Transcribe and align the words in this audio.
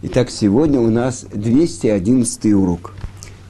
Итак, 0.00 0.30
сегодня 0.30 0.78
у 0.78 0.90
нас 0.90 1.26
211 1.34 2.52
урок. 2.54 2.94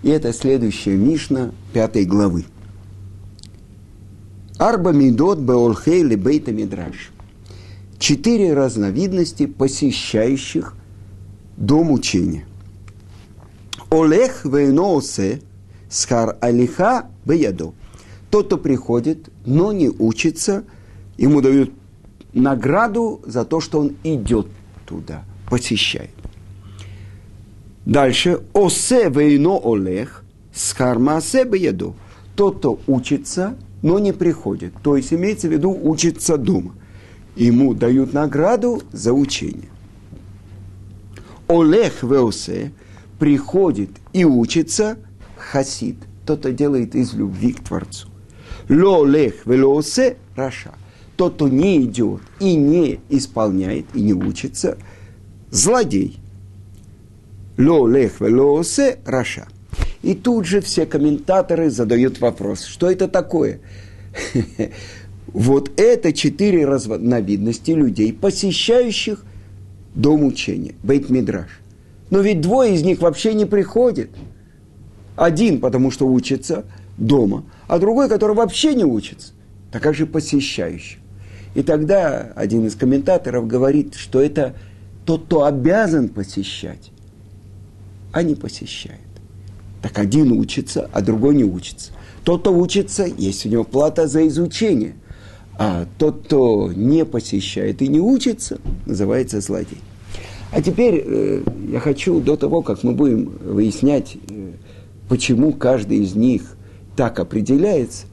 И 0.02 0.08
это 0.08 0.32
следующая 0.32 0.96
Мишна 0.96 1.52
пятой 1.74 2.06
главы. 2.06 2.46
Арба 4.56 4.92
мидот 4.92 5.40
беолхей 5.40 6.03
лебейта 6.03 6.53
мидраш. 6.53 7.12
Четыре 7.98 8.54
разновидности 8.54 9.45
посещающих 9.45 10.74
дом 11.58 11.92
учения. 11.92 12.47
Олех 13.90 14.46
вейносе 14.46 15.42
схар 15.90 16.38
алиха 16.41 17.10
беядо. 17.27 17.74
Тот, 18.30 18.46
кто 18.46 18.56
приходит, 18.56 19.28
но 19.45 19.73
не 19.73 19.91
учится, 19.91 20.65
ему 21.19 21.42
дают 21.42 21.73
награду 22.33 23.20
за 23.27 23.45
то, 23.45 23.60
что 23.60 23.80
он 23.80 23.96
идет 24.02 24.46
туда, 24.87 25.24
посещает. 25.51 26.17
Дальше. 27.88 28.41
Осе 28.52 29.09
вейно 29.09 29.59
олех, 29.65 30.23
схармасе 30.52 31.45
бееду. 31.45 31.96
Тот, 32.37 32.59
кто 32.59 32.79
учится, 32.87 33.56
но 33.80 33.98
не 33.98 34.12
приходит. 34.12 34.74
То 34.83 34.95
есть 34.95 35.15
имеется 35.15 35.48
в 35.48 35.52
виду 35.52 35.70
учится 35.70 36.37
дома. 36.37 36.74
Ему 37.34 37.73
дают 37.73 38.12
награду 38.12 38.82
за 38.93 39.15
учение. 39.15 39.70
Олех 41.48 42.02
веосе 42.02 42.73
приходит 43.19 43.91
и 44.12 44.27
учится 44.27 44.98
хасид. 45.38 45.96
Кто 46.24 46.37
делает 46.51 46.95
из 46.95 47.15
любви 47.15 47.55
к 47.55 47.65
Творцу. 47.65 48.09
Ло 48.68 49.02
олех 49.02 49.46
велосе 49.46 50.18
раша. 50.37 50.74
Тот, 51.16 51.37
кто 51.37 51.48
не 51.48 51.82
идет 51.84 52.20
и 52.38 52.55
не 52.55 53.01
исполняет, 53.09 53.87
и 53.95 54.02
не 54.02 54.12
учится, 54.12 54.77
злодей– 55.51 56.20
Ло 57.59 57.89
лех 57.89 58.21
велосе 58.21 58.99
раша. 59.05 59.49
И 60.02 60.15
тут 60.15 60.46
же 60.46 60.60
все 60.60 60.87
комментаторы 60.87 61.71
задают 61.71 62.21
вопрос, 62.21 62.65
что 62.65 62.91
это 62.91 63.09
такое? 63.09 63.60
Вот 65.34 65.78
это 65.78 66.14
четыре 66.14 66.64
разновидности 66.64 67.72
людей, 67.72 68.14
посещающих 68.14 69.22
дом 69.94 70.24
учения, 70.24 70.74
Бейт-Мидраш. 70.82 71.50
Но 72.08 72.20
ведь 72.20 72.41
двое 72.41 72.74
из 72.74 72.82
них 72.82 73.02
вообще 73.02 73.34
не 73.34 73.44
приходят. 73.44 74.08
Один, 75.16 75.60
потому 75.60 75.91
что 75.91 76.06
учится 76.06 76.64
дома, 76.97 77.44
а 77.66 77.78
другой, 77.78 78.08
который 78.08 78.34
вообще 78.34 78.75
не 78.75 78.84
учится. 78.84 79.34
Так 79.70 79.82
как 79.82 79.94
же 79.94 80.06
посещающий? 80.06 80.98
И 81.54 81.62
тогда 81.62 82.32
один 82.34 82.64
из 82.66 82.75
комментаторов 82.75 83.47
говорит, 83.47 83.97
что 83.97 84.22
это 84.22 84.54
тот, 85.04 85.27
кто 85.27 85.44
обязан 85.44 86.08
посещать 86.08 86.91
а 88.12 88.22
не 88.22 88.34
посещает. 88.34 89.00
Так 89.82 89.98
один 89.98 90.32
учится, 90.32 90.88
а 90.92 91.00
другой 91.00 91.34
не 91.34 91.44
учится. 91.44 91.92
Тот, 92.24 92.42
кто 92.42 92.56
учится, 92.56 93.06
есть 93.06 93.46
у 93.46 93.48
него 93.48 93.64
плата 93.64 94.06
за 94.06 94.26
изучение. 94.28 94.94
А 95.58 95.86
тот, 95.98 96.24
кто 96.26 96.72
не 96.72 97.04
посещает 97.04 97.82
и 97.82 97.88
не 97.88 98.00
учится, 98.00 98.60
называется 98.86 99.40
злодей. 99.40 99.78
А 100.50 100.62
теперь 100.62 101.02
э, 101.04 101.42
я 101.70 101.80
хочу 101.80 102.20
до 102.20 102.36
того, 102.36 102.62
как 102.62 102.82
мы 102.82 102.92
будем 102.92 103.38
выяснять, 103.42 104.16
э, 104.30 104.52
почему 105.08 105.52
каждый 105.52 105.98
из 105.98 106.14
них 106.14 106.56
так 106.96 107.18
определяется, 107.18 108.06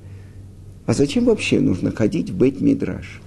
а 0.85 0.93
зачем 0.93 1.25
вообще 1.25 1.59
нужно 1.59 1.91
ходить 1.91 2.29
в 2.29 2.37
Бейт-Мидраш? 2.37 3.21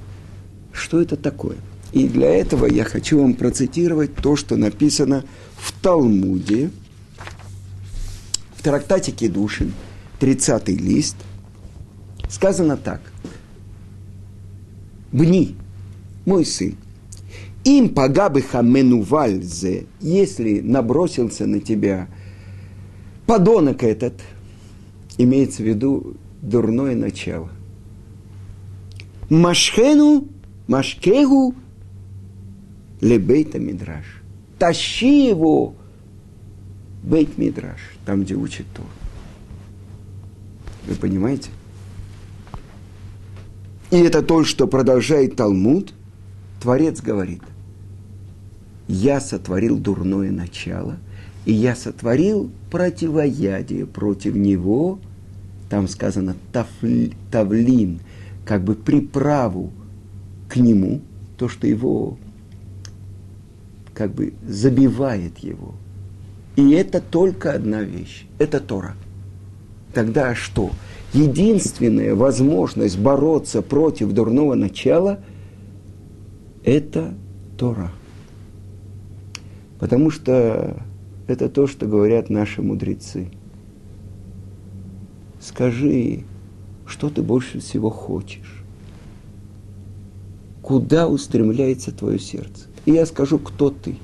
Что 0.72 1.00
это 1.00 1.16
такое? 1.16 1.56
И 1.92 2.06
для 2.06 2.28
этого 2.28 2.66
я 2.66 2.84
хочу 2.84 3.20
вам 3.20 3.34
процитировать 3.34 4.14
то, 4.14 4.36
что 4.36 4.56
написано 4.56 5.24
в 5.56 5.72
Талмуде, 5.88 6.70
в 8.56 8.62
трактате 8.62 9.10
Кедушин, 9.10 9.72
30 10.20 10.68
лист, 10.68 11.16
сказано 12.28 12.76
так. 12.76 13.00
Бни, 15.12 15.56
мой 16.26 16.44
сын, 16.44 16.76
им 17.64 17.94
пагабы 17.94 18.42
хаменувальзе, 18.42 19.86
если 20.02 20.60
набросился 20.60 21.46
на 21.46 21.58
тебя 21.58 22.08
подонок 23.24 23.82
этот, 23.82 24.20
имеется 25.16 25.62
в 25.62 25.66
виду 25.66 26.18
дурное 26.42 26.96
начало. 26.96 27.48
Машхену, 29.30 30.28
машкегу, 30.66 31.54
лебейта 33.00 33.58
мидраш 33.58 34.17
тащи 34.58 35.28
его 35.28 35.74
в 37.02 37.08
Бейт 37.08 37.38
Мидраш, 37.38 37.80
там, 38.04 38.22
где 38.22 38.34
учит 38.34 38.66
Тор. 38.74 38.86
Вы 40.86 40.94
понимаете? 40.94 41.50
И 43.90 43.96
это 43.96 44.22
то, 44.22 44.44
что 44.44 44.66
продолжает 44.66 45.36
Талмуд. 45.36 45.94
Творец 46.60 47.00
говорит, 47.00 47.42
я 48.88 49.20
сотворил 49.20 49.78
дурное 49.78 50.32
начало, 50.32 50.96
и 51.44 51.52
я 51.52 51.76
сотворил 51.76 52.50
противоядие 52.70 53.86
против 53.86 54.34
него, 54.34 54.98
там 55.70 55.86
сказано 55.88 56.34
тавли, 56.52 57.12
тавлин, 57.30 58.00
как 58.44 58.64
бы 58.64 58.74
приправу 58.74 59.70
к 60.48 60.56
нему, 60.56 61.00
то, 61.36 61.48
что 61.48 61.66
его 61.66 62.18
как 63.98 64.14
бы 64.14 64.32
забивает 64.46 65.38
его. 65.38 65.74
И 66.54 66.70
это 66.70 67.00
только 67.00 67.52
одна 67.52 67.82
вещь. 67.82 68.26
Это 68.38 68.60
Тора. 68.60 68.94
Тогда 69.92 70.36
что? 70.36 70.70
Единственная 71.12 72.14
возможность 72.14 72.96
бороться 72.96 73.60
против 73.60 74.12
дурного 74.12 74.54
начала– 74.54 75.18
это 76.64 77.14
Тора. 77.56 77.90
Потому 79.80 80.10
что 80.10 80.80
это 81.26 81.48
то, 81.48 81.66
что 81.66 81.86
говорят 81.86 82.30
наши 82.30 82.62
мудрецы. 82.62 83.32
Скажи, 85.40 86.22
что 86.86 87.10
ты 87.10 87.20
больше 87.20 87.58
всего 87.58 87.90
хочешь? 87.90 88.62
Куда 90.62 91.08
устремляется 91.08 91.90
твое 91.90 92.20
сердце? 92.20 92.67
И 92.88 92.92
я 92.92 93.04
скажу, 93.04 93.38
кто 93.38 93.68
ты. 93.68 93.96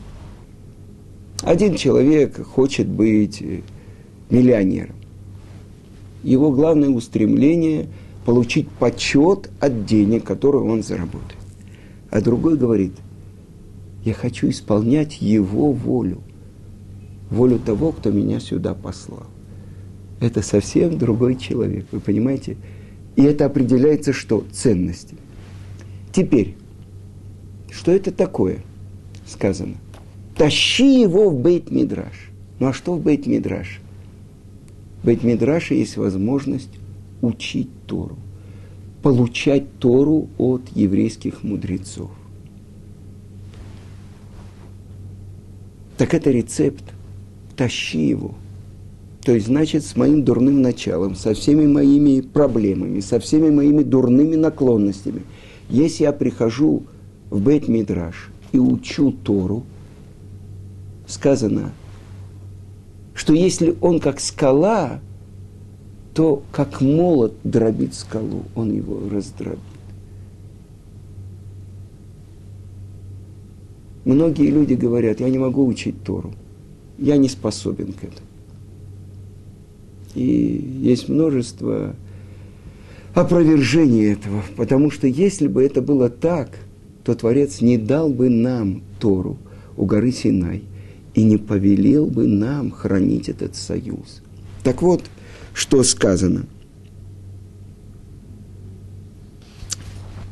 Один 1.43 1.75
человек 1.75 2.45
хочет 2.45 2.87
быть 2.87 3.43
миллионером. 4.28 4.97
Его 6.22 6.50
главное 6.50 6.91
устремление– 6.91 7.89
получить 8.27 8.69
почет 8.69 9.50
от 9.59 9.87
денег, 9.87 10.25
которые 10.25 10.65
он 10.65 10.83
заработает. 10.83 11.41
А 12.11 12.21
другой 12.21 12.59
говорит, 12.59 12.93
я 14.05 14.12
хочу 14.12 14.50
исполнять 14.50 15.22
его 15.22 15.72
волю, 15.72 16.21
волю 17.31 17.59
того, 17.59 17.93
кто 17.93 18.11
меня 18.11 18.39
сюда 18.39 18.75
послал. 18.75 19.25
Это 20.21 20.43
совсем 20.43 20.99
другой 20.99 21.37
человек, 21.37 21.87
вы 21.91 22.01
понимаете? 22.01 22.59
И 23.16 23.22
это 23.22 23.47
определяется 23.47 24.12
что? 24.12 24.45
Ценности. 24.53 25.16
Теперь, 26.12 26.56
что 27.71 27.91
это 27.91 28.12
такое– 28.12 28.59
сказано. 29.26 29.76
Тащи 30.36 31.00
его 31.00 31.30
в 31.30 31.40
Бейт-Мидраш. 31.40 32.30
Ну 32.58 32.68
а 32.68 32.72
что 32.72 32.94
в 32.94 33.00
Бейт-Мидраш? 33.00 33.80
В 35.02 35.06
Бейт-Мидраше 35.06 35.74
есть 35.74 35.96
возможность 35.96 36.70
учить 37.20 37.68
Тору, 37.86 38.16
получать 39.02 39.78
Тору 39.78 40.28
от 40.38 40.62
еврейских 40.74 41.42
мудрецов. 41.42 42.10
Так 45.97 46.15
это 46.15 46.30
рецепт. 46.30 46.84
Тащи 47.56 48.09
его. 48.09 48.34
То 49.22 49.32
есть, 49.32 49.47
значит, 49.47 49.84
с 49.84 49.97
моим 49.97 50.22
дурным 50.22 50.60
началом, 50.60 51.15
со 51.15 51.32
всеми 51.32 51.66
моими 51.66 52.20
проблемами, 52.20 53.00
со 53.00 53.20
всеми 53.20 53.48
моими 53.48 53.82
дурными 53.82 54.34
наклонностями. 54.34 55.22
Если 55.70 56.03
я 56.03 56.12
прихожу 56.12 56.82
в 57.30 57.41
Бейт-Мидраш 57.41 58.15
и 58.54 58.59
учу 58.59 59.10
Тору, 59.10 59.65
сказано, 61.09 61.72
что 63.12 63.33
если 63.33 63.77
он 63.80 63.98
как 63.98 64.21
скала, 64.21 65.01
то 66.15 66.45
как 66.53 66.80
молот 66.80 67.34
дробит 67.42 67.95
скалу, 67.95 68.45
он 68.54 68.72
его 68.72 69.09
раздробит. 69.10 69.59
Многие 74.04 74.51
люди 74.51 74.74
говорят, 74.74 75.18
я 75.18 75.28
не 75.30 75.39
могу 75.39 75.66
учить 75.66 76.04
Тору, 76.04 76.33
я 76.97 77.16
не 77.16 77.28
способен 77.28 77.92
к 77.92 78.04
этому. 78.04 78.28
И 80.15 80.78
есть 80.80 81.09
множество 81.09 81.97
опровержений 83.15 84.12
этого, 84.12 84.45
потому 84.56 84.92
что 84.92 85.09
если 85.09 85.48
бы 85.48 85.65
это 85.65 85.83
было 85.83 86.09
так– 86.09 86.51
то 87.04 87.15
Творец 87.15 87.60
не 87.60 87.77
дал 87.77 88.09
бы 88.09 88.30
нам 88.30 88.83
Тору 88.98 89.39
у 89.77 89.84
горы 89.84 90.10
Синай 90.10 90.65
и 91.12 91.22
не 91.22 91.36
повелел 91.36 92.06
бы 92.06 92.27
нам 92.27 92.71
хранить 92.71 93.28
этот 93.28 93.54
союз. 93.54 94.22
Так 94.62 94.83
вот, 94.83 95.04
что 95.53 95.83
сказано. 95.84 96.47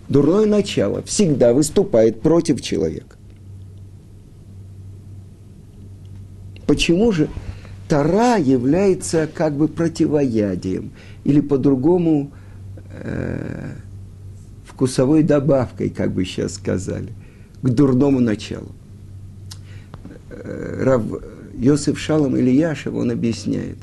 Дурное 0.09 0.47
начало 0.47 1.03
всегда 1.03 1.53
выступает 1.53 2.21
против 2.21 2.61
человека. 2.61 3.17
Почему 6.67 7.13
же 7.13 7.29
Тара 7.89 8.39
является 8.39 9.29
как 9.33 9.57
бы 9.57 9.69
противоядием 9.69 10.93
или 11.25 11.41
по-другому 11.41 12.33
э, 12.91 13.75
вкусовой 14.83 15.23
добавкой, 15.23 15.91
как 15.91 16.13
бы 16.13 16.25
сейчас 16.25 16.55
сказали, 16.55 17.13
к 17.63 17.69
дурному 17.69 18.19
началу. 18.19 18.73
Э, 20.29 20.83
Рав 20.83 21.03
Йосиф 21.55 22.01
Шалом 22.01 22.37
Ильяшев, 22.37 22.93
он 22.93 23.13
объясняет, 23.13 23.79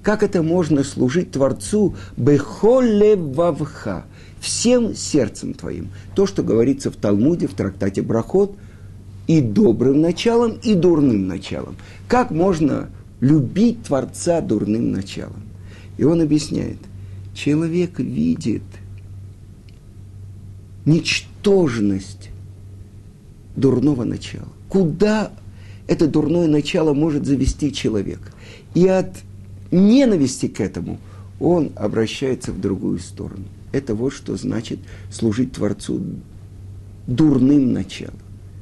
как 0.00 0.22
это 0.22 0.44
можно 0.44 0.84
служить 0.84 1.32
Творцу 1.32 1.96
бехоле 2.16 3.16
вавха, 3.16 4.04
всем 4.38 4.94
сердцем 4.94 5.54
твоим. 5.54 5.88
То, 6.14 6.24
что 6.24 6.44
говорится 6.44 6.92
в 6.92 6.94
Талмуде, 6.94 7.48
в 7.48 7.54
трактате 7.54 8.02
Брахот, 8.02 8.56
и 9.26 9.40
добрым 9.40 10.02
началом, 10.02 10.60
и 10.62 10.74
дурным 10.74 11.26
началом. 11.26 11.74
Как 12.06 12.30
можно 12.30 12.90
любить 13.18 13.82
Творца 13.82 14.40
дурным 14.40 14.92
началом? 14.92 15.42
И 15.98 16.04
он 16.04 16.20
объясняет, 16.20 16.78
человек 17.34 17.98
видит 17.98 18.62
ничтожность 20.84 22.30
дурного 23.56 24.04
начала. 24.04 24.48
Куда 24.68 25.32
это 25.86 26.06
дурное 26.06 26.48
начало 26.48 26.94
может 26.94 27.26
завести 27.26 27.72
человека? 27.72 28.30
И 28.74 28.86
от 28.86 29.16
ненависти 29.70 30.46
к 30.46 30.60
этому 30.60 30.98
он 31.40 31.72
обращается 31.76 32.52
в 32.52 32.60
другую 32.60 32.98
сторону. 32.98 33.44
Это 33.72 33.94
вот 33.94 34.12
что 34.12 34.36
значит 34.36 34.78
служить 35.10 35.52
Творцу 35.52 36.00
дурным 37.06 37.72
началом. 37.72 38.18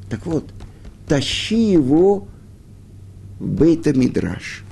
Так 0.08 0.26
вот, 0.26 0.44
тащи 1.06 1.72
его 1.72 2.26
в 3.38 3.46
Бейта-Мидраш. 3.46 4.64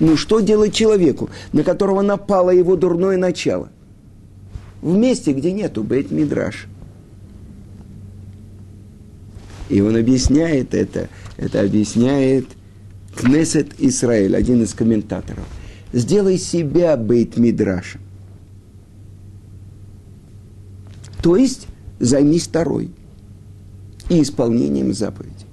Ну 0.00 0.16
что 0.16 0.40
делать 0.40 0.74
человеку, 0.74 1.28
на 1.52 1.64
которого 1.64 2.02
напало 2.02 2.50
его 2.50 2.76
дурное 2.76 3.16
начало? 3.16 3.70
В 4.80 4.96
месте, 4.96 5.32
где 5.32 5.52
нету 5.52 5.82
Бейт-Мидраш. 5.82 6.66
И 9.68 9.80
он 9.80 9.96
объясняет 9.96 10.74
это, 10.74 11.08
это 11.36 11.60
объясняет 11.60 12.46
Кнесет 13.14 13.80
Израиль, 13.80 14.36
один 14.36 14.62
из 14.62 14.72
комментаторов. 14.74 15.44
Сделай 15.92 16.38
себя 16.38 16.96
Бейт-Мидрашем. 16.96 18.00
То 21.22 21.36
есть 21.36 21.66
займись 21.98 22.46
второй 22.46 22.90
и 24.08 24.22
исполнением 24.22 24.94
заповедей. 24.94 25.46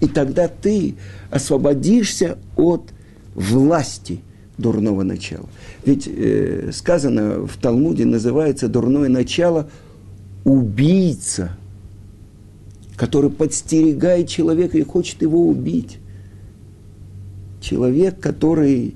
И 0.00 0.06
тогда 0.06 0.48
ты 0.48 0.94
освободишься 1.30 2.38
от 2.56 2.92
власти 3.34 4.20
дурного 4.58 5.02
начала. 5.02 5.48
Ведь 5.84 6.08
э, 6.08 6.70
сказано 6.72 7.46
в 7.46 7.56
Талмуде, 7.56 8.04
называется 8.04 8.68
дурное 8.68 9.08
начало 9.08 9.68
убийца, 10.44 11.56
который 12.96 13.30
подстерегает 13.30 14.28
человека 14.28 14.78
и 14.78 14.82
хочет 14.82 15.22
его 15.22 15.46
убить. 15.48 15.98
Человек, 17.60 18.20
который, 18.20 18.94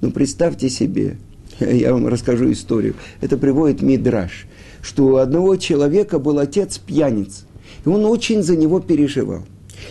ну 0.00 0.10
представьте 0.10 0.70
себе, 0.70 1.16
я 1.60 1.92
вам 1.92 2.06
расскажу 2.06 2.50
историю, 2.52 2.94
это 3.20 3.36
приводит 3.36 3.82
Мидраш, 3.82 4.46
что 4.80 5.06
у 5.06 5.16
одного 5.16 5.56
человека 5.56 6.18
был 6.18 6.38
отец 6.38 6.78
пьяниц, 6.78 7.44
и 7.84 7.88
он 7.88 8.04
очень 8.04 8.42
за 8.42 8.56
него 8.56 8.80
переживал. 8.80 9.42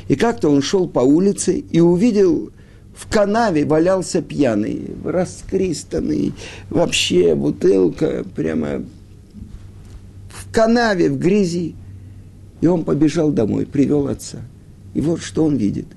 И 0.07 0.15
как-то 0.15 0.49
он 0.49 0.61
шел 0.61 0.87
по 0.87 1.01
улице 1.01 1.57
и 1.59 1.79
увидел 1.79 2.51
в 2.95 3.09
канаве 3.09 3.65
валялся 3.65 4.21
пьяный, 4.21 4.91
раскристанный, 5.03 6.33
вообще 6.69 7.35
бутылка 7.35 8.23
прямо 8.35 8.83
в 10.29 10.51
канаве, 10.51 11.09
в 11.09 11.17
грязи. 11.17 11.75
И 12.61 12.67
он 12.67 12.85
побежал 12.85 13.31
домой, 13.31 13.65
привел 13.65 14.07
отца. 14.07 14.39
И 14.93 15.01
вот 15.01 15.21
что 15.21 15.43
он 15.43 15.57
видит. 15.57 15.87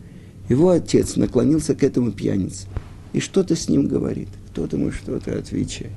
Его 0.48 0.70
отец 0.70 1.16
наклонился 1.16 1.74
к 1.74 1.82
этому 1.82 2.12
пьянице 2.12 2.66
и 3.12 3.20
что-то 3.20 3.56
с 3.56 3.68
ним 3.68 3.88
говорит. 3.88 4.28
Кто-то 4.50 4.76
ему 4.76 4.90
что-то 4.90 5.38
отвечает. 5.38 5.92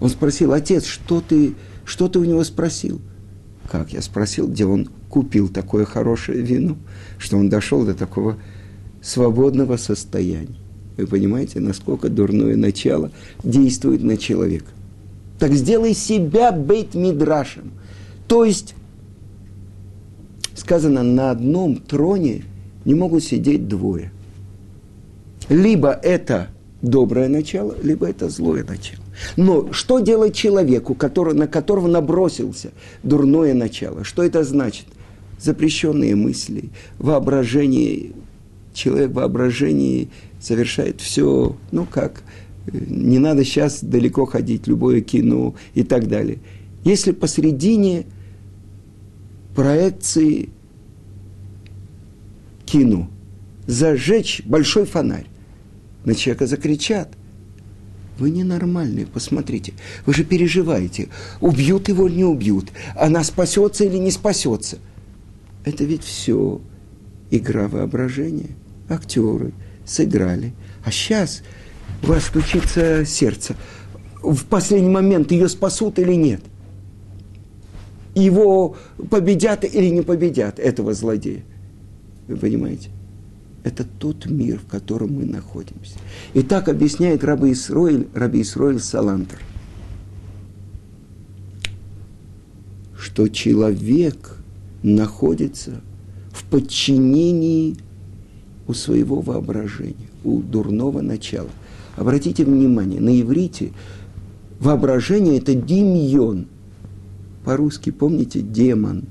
Он 0.00 0.08
спросил, 0.08 0.52
отец, 0.52 0.84
что 0.84 1.20
ты, 1.20 1.54
что 1.84 2.08
ты 2.08 2.18
у 2.18 2.24
него 2.24 2.44
спросил? 2.44 3.00
Как 3.70 3.92
я 3.92 4.02
спросил, 4.02 4.48
где 4.48 4.64
он 4.64 4.88
купил 5.08 5.48
такое 5.48 5.84
хорошее 5.84 6.42
вино, 6.42 6.76
что 7.18 7.36
он 7.36 7.48
дошел 7.48 7.84
до 7.84 7.94
такого 7.94 8.36
свободного 9.02 9.76
состояния. 9.76 10.56
Вы 10.96 11.06
понимаете, 11.06 11.60
насколько 11.60 12.08
дурное 12.08 12.56
начало 12.56 13.10
действует 13.42 14.02
на 14.02 14.16
человека. 14.16 14.66
Так 15.38 15.52
сделай 15.52 15.94
себя 15.94 16.52
бейт-мидрашем. 16.52 17.72
То 18.28 18.44
есть, 18.44 18.74
сказано, 20.54 21.02
на 21.02 21.30
одном 21.30 21.76
троне 21.76 22.44
не 22.84 22.94
могут 22.94 23.24
сидеть 23.24 23.68
двое. 23.68 24.12
Либо 25.48 25.90
это 25.90 26.48
доброе 26.82 27.28
начало, 27.28 27.74
либо 27.82 28.08
это 28.08 28.28
злое 28.28 28.64
начало. 28.64 29.02
Но 29.36 29.72
что 29.72 29.98
делать 29.98 30.34
человеку, 30.34 30.94
который, 30.94 31.34
на 31.34 31.46
которого 31.46 31.88
набросился 31.88 32.70
дурное 33.02 33.54
начало? 33.54 34.04
Что 34.04 34.22
это 34.22 34.44
значит? 34.44 34.86
Запрещенные 35.40 36.14
мысли, 36.14 36.70
воображение 36.98 38.12
человек 38.72 39.10
в 39.10 39.14
воображении 39.14 40.08
совершает 40.40 41.00
все, 41.00 41.56
ну 41.70 41.86
как, 41.86 42.22
не 42.72 43.18
надо 43.18 43.44
сейчас 43.44 43.82
далеко 43.82 44.26
ходить, 44.26 44.66
любое 44.66 45.00
кино 45.00 45.54
и 45.74 45.82
так 45.82 46.08
далее. 46.08 46.38
Если 46.84 47.12
посредине 47.12 48.06
проекции 49.54 50.48
кино 52.64 53.08
зажечь 53.66 54.42
большой 54.44 54.86
фонарь, 54.86 55.26
на 56.04 56.14
человека 56.14 56.46
закричат. 56.46 57.12
Вы 58.18 58.30
ненормальные, 58.30 59.06
посмотрите. 59.06 59.72
Вы 60.04 60.14
же 60.14 60.24
переживаете, 60.24 61.08
убьют 61.40 61.88
его 61.88 62.06
или 62.08 62.16
не 62.16 62.24
убьют, 62.24 62.70
она 62.94 63.24
спасется 63.24 63.84
или 63.84 63.96
не 63.96 64.10
спасется. 64.10 64.78
Это 65.64 65.84
ведь 65.84 66.02
все 66.02 66.60
игра 67.30 67.68
воображения 67.68 68.50
актеры 68.92 69.52
сыграли. 69.84 70.52
А 70.84 70.90
сейчас 70.90 71.42
у 72.02 72.06
вас 72.06 72.24
включится 72.24 73.04
сердце. 73.04 73.56
В 74.22 74.44
последний 74.44 74.90
момент 74.90 75.32
ее 75.32 75.48
спасут 75.48 75.98
или 75.98 76.14
нет? 76.14 76.42
Его 78.14 78.76
победят 79.10 79.64
или 79.64 79.88
не 79.88 80.02
победят, 80.02 80.58
этого 80.58 80.94
злодея. 80.94 81.42
Вы 82.28 82.36
понимаете? 82.36 82.90
Это 83.64 83.84
тот 83.84 84.26
мир, 84.26 84.58
в 84.58 84.66
котором 84.66 85.14
мы 85.14 85.24
находимся. 85.24 85.96
И 86.34 86.42
так 86.42 86.68
объясняет 86.68 87.22
Раби 87.24 87.52
Исроиль, 87.52 88.08
Раби 88.12 88.42
Исроиль 88.42 88.80
Салантер, 88.80 89.38
что 92.98 93.28
человек 93.28 94.36
находится 94.82 95.80
в 96.32 96.44
подчинении 96.44 97.76
у 98.66 98.74
своего 98.74 99.20
воображения, 99.20 100.08
у 100.24 100.40
дурного 100.40 101.00
начала. 101.00 101.50
Обратите 101.96 102.44
внимание, 102.44 103.00
на 103.00 103.20
иврите 103.20 103.72
воображение– 104.60 105.38
это 105.38 105.54
димьон. 105.54 106.46
По-русски, 107.44 107.90
помните, 107.90 108.40
демон. 108.40 109.04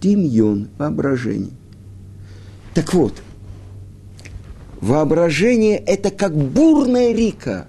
Димьон– 0.00 0.68
воображение. 0.78 1.52
Так 2.74 2.92
вот, 2.92 3.22
воображение– 4.80 5.76
это 5.86 6.10
как 6.10 6.36
бурная 6.36 7.14
река, 7.14 7.68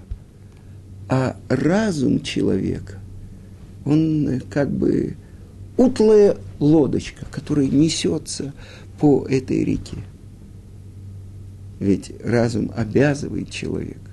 а 1.08 1.36
разум 1.48 2.20
человека, 2.20 2.98
он 3.84 4.42
как 4.50 4.70
бы 4.70 5.16
утлая 5.76 6.36
лодочка, 6.58 7.24
которая 7.30 7.68
несется 7.68 8.52
по 8.98 9.24
этой 9.28 9.64
реке. 9.64 9.98
Ведь 11.78 12.12
разум 12.24 12.72
обязывает 12.74 13.50
человека. 13.50 14.10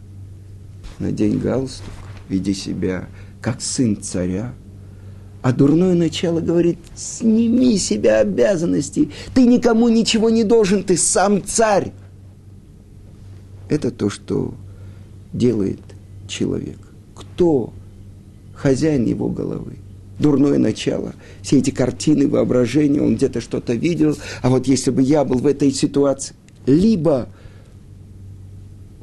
Надень 0.99 1.39
галстук, 1.39 1.93
веди 2.29 2.53
себя 2.53 3.07
как 3.41 3.61
сын 3.61 4.01
царя, 4.01 4.53
А 5.41 5.51
дурное 5.51 5.93
начало 5.93 6.39
говорит, 6.39 6.77
сними 6.95 7.77
себя 7.77 8.19
обязанности. 8.19 9.11
Ты 9.33 9.45
никому 9.45 9.89
ничего 9.89 10.29
не 10.29 10.45
должен, 10.45 10.83
ты 10.83 10.95
сам 10.95 11.43
царь. 11.43 11.91
Это 13.67 13.91
то, 13.91 14.09
что 14.09 14.53
делает 15.33 15.81
человек. 16.29 16.77
Кто 17.13 17.73
хозяин 18.55 19.03
его 19.03 19.27
головы? 19.27 19.77
Дурное 20.19 20.59
начало, 20.59 21.13
все 21.41 21.57
эти 21.57 21.71
картины 21.71 22.29
воображения, 22.29 23.01
он 23.01 23.15
где-то 23.15 23.41
что-то 23.41 23.73
видел, 23.73 24.15
а 24.41 24.49
вот 24.49 24.67
если 24.67 24.91
бы 24.91 25.01
я 25.01 25.25
был 25.25 25.39
в 25.39 25.47
этой 25.47 25.71
ситуации, 25.71 26.35
либо 26.65 27.27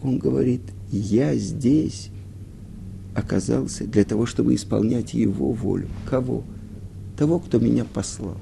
он 0.03 0.19
говорит, 0.19 0.63
я 0.91 1.35
здесь 1.35 2.11
оказался 3.15 3.87
для 3.87 4.05
того, 4.05 4.27
чтобы 4.27 4.55
исполнять 4.55 5.15
его 5.15 5.53
волю. 5.53 5.89
Кого? 6.09 6.45
Того, 7.17 7.39
кто 7.39 7.59
меня 7.59 7.85
послал. 7.85 8.37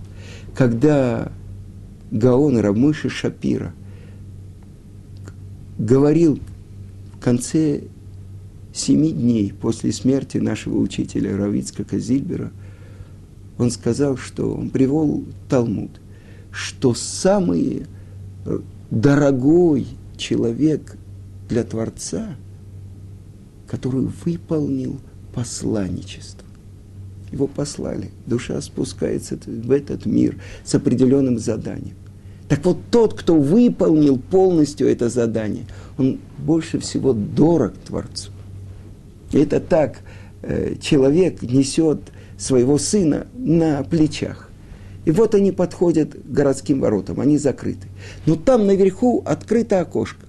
Когда 0.55 1.33
Гаон 2.11 2.59
Рамыши 2.59 3.09
Шапира 3.09 3.75
говорил 5.79 6.39
в 7.15 7.21
конце 7.21 7.83
семи 8.73 9.11
дней 9.11 9.53
после 9.53 9.93
смерти 9.93 10.39
нашего 10.39 10.79
учителя 10.79 11.37
Равицкака 11.37 11.99
Зильбера, 11.99 12.53
он 13.57 13.71
сказал, 13.71 14.17
что 14.17 14.55
он 14.55 14.71
привел 14.71 15.25
Талмуд, 15.49 15.91
что 16.53 16.95
самый 16.95 17.87
дорогой 18.91 19.87
человек 20.17 20.98
для 21.49 21.65
Творца, 21.65 22.37
который 23.67 24.09
выполнил 24.25 24.99
посланничество. 25.35 26.47
Его 27.31 27.47
послали. 27.47 28.11
Душа 28.27 28.61
спускается 28.61 29.39
в 29.47 29.71
этот 29.71 30.07
мир 30.07 30.37
с 30.65 30.75
определенным 30.75 31.39
заданием. 31.39 31.97
Так 32.49 32.65
вот, 32.65 32.79
тот, 32.91 33.13
кто 33.13 33.39
выполнил 33.39 34.19
полностью 34.19 34.89
это 34.89 35.11
задание, 35.11 35.67
он 35.99 36.19
больше 36.39 36.79
всего 36.79 37.13
дорог 37.13 37.75
Творцу. 37.87 38.31
И 39.33 39.39
это 39.39 39.61
так 39.61 39.99
э, 40.41 40.77
человек 40.81 41.43
несет 41.43 42.01
своего 42.39 42.79
сына 42.79 43.27
на 43.37 43.83
плечах. 43.83 44.51
И 45.05 45.11
вот 45.11 45.35
они 45.35 45.53
подходят 45.53 46.15
к 46.15 46.31
городским 46.31 46.81
воротам, 46.81 47.21
они 47.21 47.37
закрыты. 47.37 47.89
Но 48.25 48.37
там 48.37 48.67
наверху 48.67 49.23
открыто 49.27 49.81
окошко. 49.81 50.28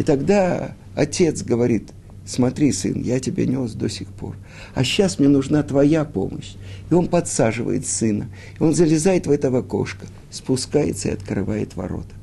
И 0.00 0.02
тогда 0.02 0.74
отец 0.94 1.42
говорит, 1.42 1.90
смотри, 2.24 2.72
сын, 2.72 3.02
я 3.02 3.20
тебя 3.20 3.44
нес 3.44 3.72
до 3.74 3.90
сих 3.90 4.08
пор, 4.08 4.34
а 4.74 4.82
сейчас 4.82 5.18
мне 5.18 5.28
нужна 5.28 5.62
твоя 5.62 6.06
помощь. 6.06 6.54
И 6.90 6.94
он 6.94 7.06
подсаживает 7.06 7.86
сына, 7.86 8.30
и 8.58 8.62
он 8.62 8.72
залезает 8.72 9.26
в 9.26 9.30
это 9.30 9.54
окошко, 9.54 10.06
спускается 10.30 11.08
и 11.10 11.12
открывает 11.12 11.76
ворота. 11.76 12.14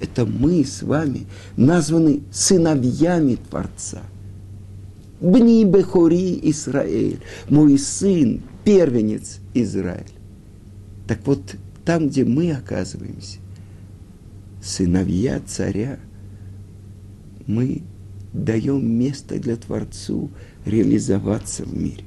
Это 0.00 0.24
мы 0.24 0.64
с 0.64 0.82
вами 0.82 1.26
названы 1.56 2.20
сыновьями 2.30 3.34
Творца. 3.34 4.02
Бни 5.20 5.64
Бехори 5.64 6.38
Израиль, 6.50 7.18
мой 7.48 7.80
сын, 7.80 8.42
первенец 8.64 9.40
Израиль. 9.54 10.04
Так 11.08 11.18
вот, 11.24 11.56
там, 11.84 12.10
где 12.10 12.24
мы 12.24 12.52
оказываемся, 12.52 13.38
сыновья 14.62 15.40
царя, 15.44 15.98
мы 17.46 17.82
даем 18.32 18.86
место 18.86 19.38
для 19.38 19.56
Творцу 19.56 20.30
реализоваться 20.64 21.64
в 21.64 21.76
мире. 21.76 22.04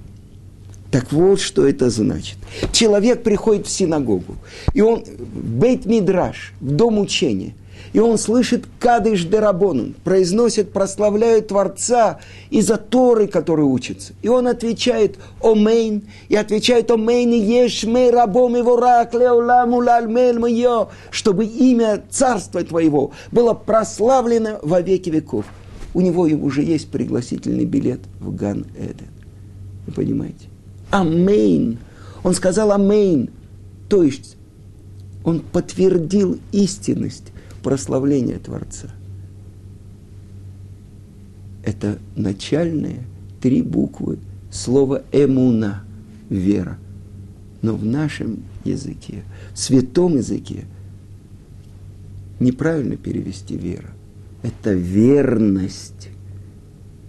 Так 0.91 1.11
вот, 1.11 1.39
что 1.39 1.67
это 1.67 1.89
значит. 1.89 2.37
Человек 2.71 3.21
приходит 3.21 3.67
в 3.67 3.69
синагогу, 3.69 4.35
и 4.73 4.81
он 4.81 5.03
в 5.03 5.59
בית 5.59 5.90
מדרש, 5.90 6.53
в 6.59 6.71
дом 6.71 6.97
учения, 6.99 7.53
и 7.93 7.99
он 7.99 8.17
слышит 8.17 8.65
קדיש 8.79 9.25
דרבנן, 9.25 9.95
произносит, 10.03 10.71
прославляет 10.71 11.47
Творца 11.49 12.19
из-за 12.49 12.77
Торы, 12.77 13.27
который 13.27 13.65
учится. 13.65 14.13
И 14.21 14.27
он 14.27 14.47
отвечает 14.47 15.17
«אמן», 15.41 16.03
и 16.27 16.35
отвечает 16.35 16.91
«אמן, 16.91 17.18
יהא 17.18 17.31
שמיה 17.31 18.11
רבא 18.11 18.55
מברך 18.55 19.13
לעלם 19.13 19.77
ולעלמי 19.77 20.39
עלמיא», 20.39 20.87
чтобы 21.11 21.45
имя 21.45 22.03
Царства 22.09 22.63
Твоего 22.63 23.11
было 23.31 23.53
прославлено 23.53 24.59
во 24.61 24.81
веки 24.81 25.09
веков. 25.09 25.45
У 25.93 26.01
него 26.01 26.23
уже 26.23 26.61
есть 26.61 26.89
пригласительный 26.89 27.65
билет 27.65 28.01
в 28.19 28.35
גן 28.35 28.59
עדן. 28.59 29.07
Вы 29.87 29.93
понимаете? 29.93 30.45
Амейн. 30.91 31.79
Он 32.23 32.33
сказал 32.33 32.71
Амейн. 32.71 33.31
То 33.89 34.03
есть 34.03 34.37
он 35.23 35.39
подтвердил 35.39 36.39
истинность 36.51 37.31
прославление 37.61 38.39
Творца. 38.39 38.89
Это 41.63 41.99
начальные 42.15 43.03
три 43.41 43.61
буквы 43.61 44.19
слова 44.51 45.03
«эмуна»– 45.11 45.83
вера. 46.29 46.77
Но 47.61 47.75
в 47.75 47.85
нашем 47.85 48.43
языке, 48.63 49.23
в 49.53 49.59
святом 49.59 50.15
языке, 50.15 50.65
неправильно 52.39 52.95
перевести 52.95 53.57
вера. 53.57 53.89
Это 54.41 54.71
верность. 54.73 56.09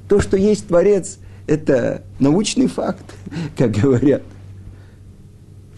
То, 0.09 0.21
что 0.21 0.37
есть 0.37 0.67
Творец, 0.67 1.19
это 1.47 2.03
научный 2.19 2.67
факт, 2.67 3.15
как 3.57 3.71
говорят. 3.71 4.23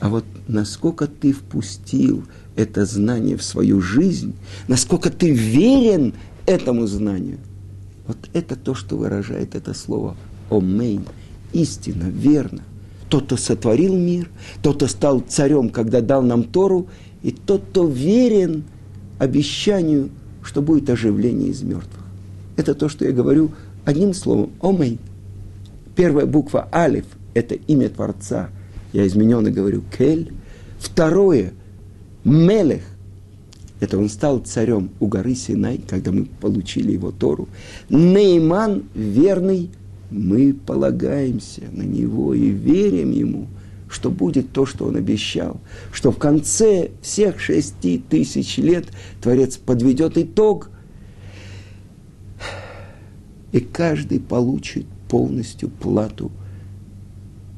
А 0.01 0.09
вот 0.09 0.25
насколько 0.49 1.07
ты 1.07 1.33
впустил– 1.33 2.25
это 2.57 2.85
знание 2.85 3.37
в 3.37 3.43
свою 3.43 3.81
жизнь, 3.81 4.35
насколько 4.69 5.11
ты 5.11 5.31
верен 5.31 6.15
этому 6.47 6.87
знанию. 6.87 7.39
Вот 8.07 8.19
это 8.33 8.57
то, 8.57 8.75
что 8.75 8.97
выражает 8.97 9.55
это 9.55 9.75
слово 9.75 10.17
«омейн»– 10.51 11.05
истина, 11.53 12.05
верно. 12.05 12.63
Тот, 13.09 13.25
кто 13.25 13.37
сотворил 13.37 13.97
мир, 13.97 14.29
тот, 14.63 14.77
кто 14.77 14.87
стал 14.87 15.21
царем, 15.21 15.71
когда 15.71 16.01
дал 16.01 16.23
нам 16.23 16.45
Тору, 16.45 16.89
и 17.23 17.31
тот, 17.31 17.63
кто 17.71 17.87
верен 17.87 18.65
обещанию, 19.19 20.11
что 20.43 20.63
будет 20.63 20.91
оживление 20.91 21.51
из 21.51 21.63
мертвых. 21.63 22.05
Это 22.57 22.75
то, 22.75 22.89
что 22.89 23.05
я 23.05 23.13
говорю 23.13 23.53
одним 23.85 24.15
словом 24.15 24.51
«омейн». 24.61 24.99
Первая 25.95 26.27
буква 26.27 26.69
«алиф»– 26.73 27.05
это 27.35 27.55
имя 27.55 27.89
Творца. 27.89 28.49
Я 28.93 29.07
измененно 29.07 29.51
говорю 29.51 29.83
«кель». 29.97 30.33
Второе– 30.81 31.53
Мелех, 32.25 32.83
это 33.81 33.99
он 33.99 34.09
стал 34.09 34.39
царем 34.39 34.91
у 35.01 35.09
горы 35.09 35.35
Синай, 35.35 35.79
когда 35.79 36.13
мы 36.13 36.27
получили 36.27 36.93
его 36.93 37.11
Тору. 37.11 37.49
Нейман, 37.89 38.85
верный, 38.95 39.71
мы 40.11 40.55
полагаемся 40.55 41.63
на 41.73 41.83
него 41.83 42.33
и 42.33 42.51
верим 42.51 43.11
ему, 43.11 43.49
что 43.89 44.11
будет 44.11 44.53
то, 44.53 44.67
что 44.67 44.87
он 44.87 44.97
обещал, 44.97 45.61
что 45.93 46.13
в 46.13 46.19
конце 46.19 46.91
всех 47.01 47.41
шести 47.41 47.99
тысяч 47.99 48.57
лет 48.59 48.87
Творец 49.21 49.57
подведет 49.57 50.17
итог, 50.17 50.71
и 53.51 53.59
каждый 53.59 54.21
получит 54.21 54.87
полностью 55.09 55.71
плату 55.71 56.31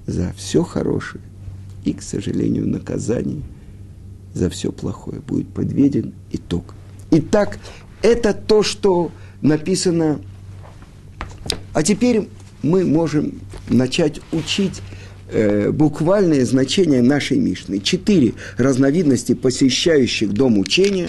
за 0.06 0.33
все 0.37 0.62
хорошее 0.62 1.23
и, 1.85 1.92
к 1.92 2.00
сожалению, 2.00 2.66
наказание– 2.66 3.42
за 4.34 4.50
все 4.50 4.72
плохое. 4.72 5.20
Будет 5.20 5.48
подведен 5.48 6.12
итог. 6.32 6.74
Итак, 7.10 7.58
это 8.02 8.34
то, 8.34 8.62
что 8.62 9.10
написано. 9.40 10.20
А 11.72 11.82
теперь 11.82 12.28
мы 12.62 12.84
можем 12.84 13.40
начать 13.68 14.20
учить 14.32 14.82
э, 15.30 15.70
буквальное 15.70 16.44
значение 16.44 17.02
нашей 17.02 17.38
Мишны. 17.38 17.78
Четыре 17.78 18.34
разновидности 18.58 19.34
посещающих 19.34 20.32
дом 20.32 20.58
учения 20.58 21.06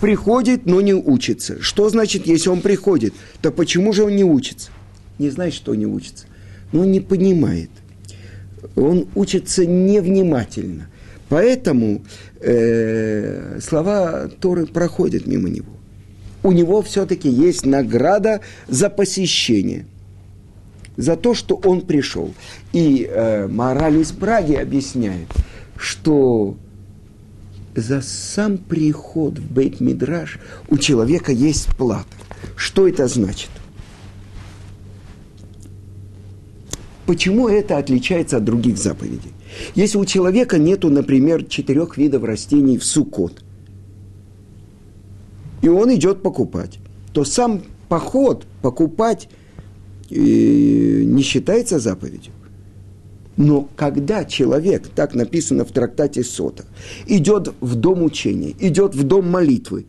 приходит, 0.00 0.66
но 0.66 0.80
не 0.80 0.94
учится. 0.94 1.62
Что 1.62 1.88
значит, 1.88 2.26
если 2.26 2.48
он 2.48 2.60
приходит, 2.60 3.14
то 3.40 3.50
почему 3.50 3.92
же 3.92 4.04
он 4.04 4.16
не 4.16 4.24
учится? 4.24 4.70
Не 5.18 5.30
знает, 5.30 5.54
что 5.54 5.74
не 5.74 5.86
учится. 5.86 6.26
Но 6.72 6.84
не 6.84 7.00
понимает. 7.00 7.70
Он 8.74 9.06
учится 9.14 9.66
невнимательно. 9.66 10.88
Поэтому 11.28 12.02
э, 12.42 13.60
слова 13.60 14.28
Торы 14.40 14.66
проходят 14.66 15.26
мимо 15.26 15.48
него. 15.48 15.72
У 16.42 16.52
него 16.52 16.82
все-таки 16.82 17.28
есть 17.28 17.64
награда 17.64 18.40
за 18.68 18.90
посещение, 18.90 19.86
за 20.96 21.16
то, 21.16 21.34
что 21.34 21.54
он 21.54 21.82
пришел. 21.82 22.34
И 22.72 23.08
э, 23.08 23.46
мораль 23.46 23.98
из 23.98 24.10
Праги 24.10 24.54
объясняет, 24.54 25.28
что 25.76 26.56
за 27.74 28.02
сам 28.02 28.58
приход 28.58 29.38
в 29.38 29.52
Бейт-Мидраш 29.52 30.38
у 30.68 30.78
человека 30.78 31.32
есть 31.32 31.68
плата. 31.76 32.08
Что 32.56 32.88
это 32.88 33.06
значит? 33.06 33.50
Почему 37.06 37.48
это 37.48 37.78
отличается 37.78 38.36
от 38.36 38.44
других 38.44 38.78
заповедей? 38.78 39.32
Если 39.74 39.98
у 39.98 40.04
человека 40.04 40.58
нету, 40.58 40.88
например, 40.88 41.44
четырех 41.44 41.96
видов 41.96 42.22
растений 42.22 42.78
в 42.78 42.84
сукот, 42.84 43.42
и 45.62 45.68
он 45.68 45.94
идет 45.94 46.22
покупать, 46.22 46.78
то 47.12 47.24
сам 47.24 47.62
поход 47.88 48.46
покупать 48.62 49.28
э, 50.10 50.14
не 50.16 51.22
считается 51.22 51.78
заповедью. 51.78 52.32
Но 53.36 53.68
когда 53.76 54.24
человек, 54.24 54.88
так 54.88 55.14
написано 55.14 55.64
в 55.64 55.72
трактате 55.72 56.22
Сота, 56.22 56.64
идет 57.06 57.52
в 57.60 57.76
дом 57.76 58.02
учения, 58.02 58.54
идет 58.58 58.94
в 58.94 59.04
дом 59.04 59.28
молитвы, 59.28 59.86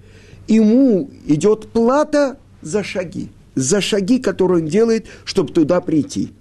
ему 0.48 1.10
идет 1.28 1.68
плата 1.68 2.38
за 2.62 2.84
шаги, 2.84 3.30
за 3.56 3.82
шаги, 3.82 4.20
которые 4.20 4.64
он 4.64 4.70
делает, 4.70 5.08
чтобы 5.26 5.52
туда 5.52 5.82
прийти. 5.82 6.32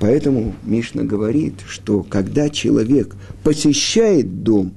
Поэтому 0.00 0.54
Мишна 0.64 1.02
говорит, 1.02 1.56
что 1.68 2.02
когда 2.02 2.48
человек 2.48 3.14
посещает 3.44 4.42
дом 4.42 4.72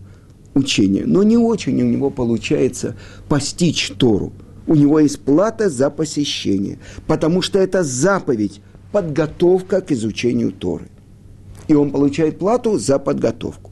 учения, 0.53 1.05
но 1.05 1.23
не 1.23 1.37
очень 1.37 1.81
у 1.81 1.85
него 1.85 2.09
получается 2.09 2.97
постичь 3.29 3.93
Тору, 3.97 4.33
у 4.67 4.75
него 4.75 4.99
есть 4.99 5.21
плата 5.21 5.69
за 5.69 5.89
посещение, 5.89 6.77
потому 7.07 7.41
что 7.41 7.57
это 7.57 7.83
заповедь, 7.83 8.61
подготовка 8.91 9.81
к 9.81 9.91
изучению 9.93 10.51
Торы. 10.51 10.87
И 11.69 11.73
он 11.73 11.91
получает 11.91 12.37
плату 12.37 12.77
за 12.77 12.99
подготовку. 12.99 13.71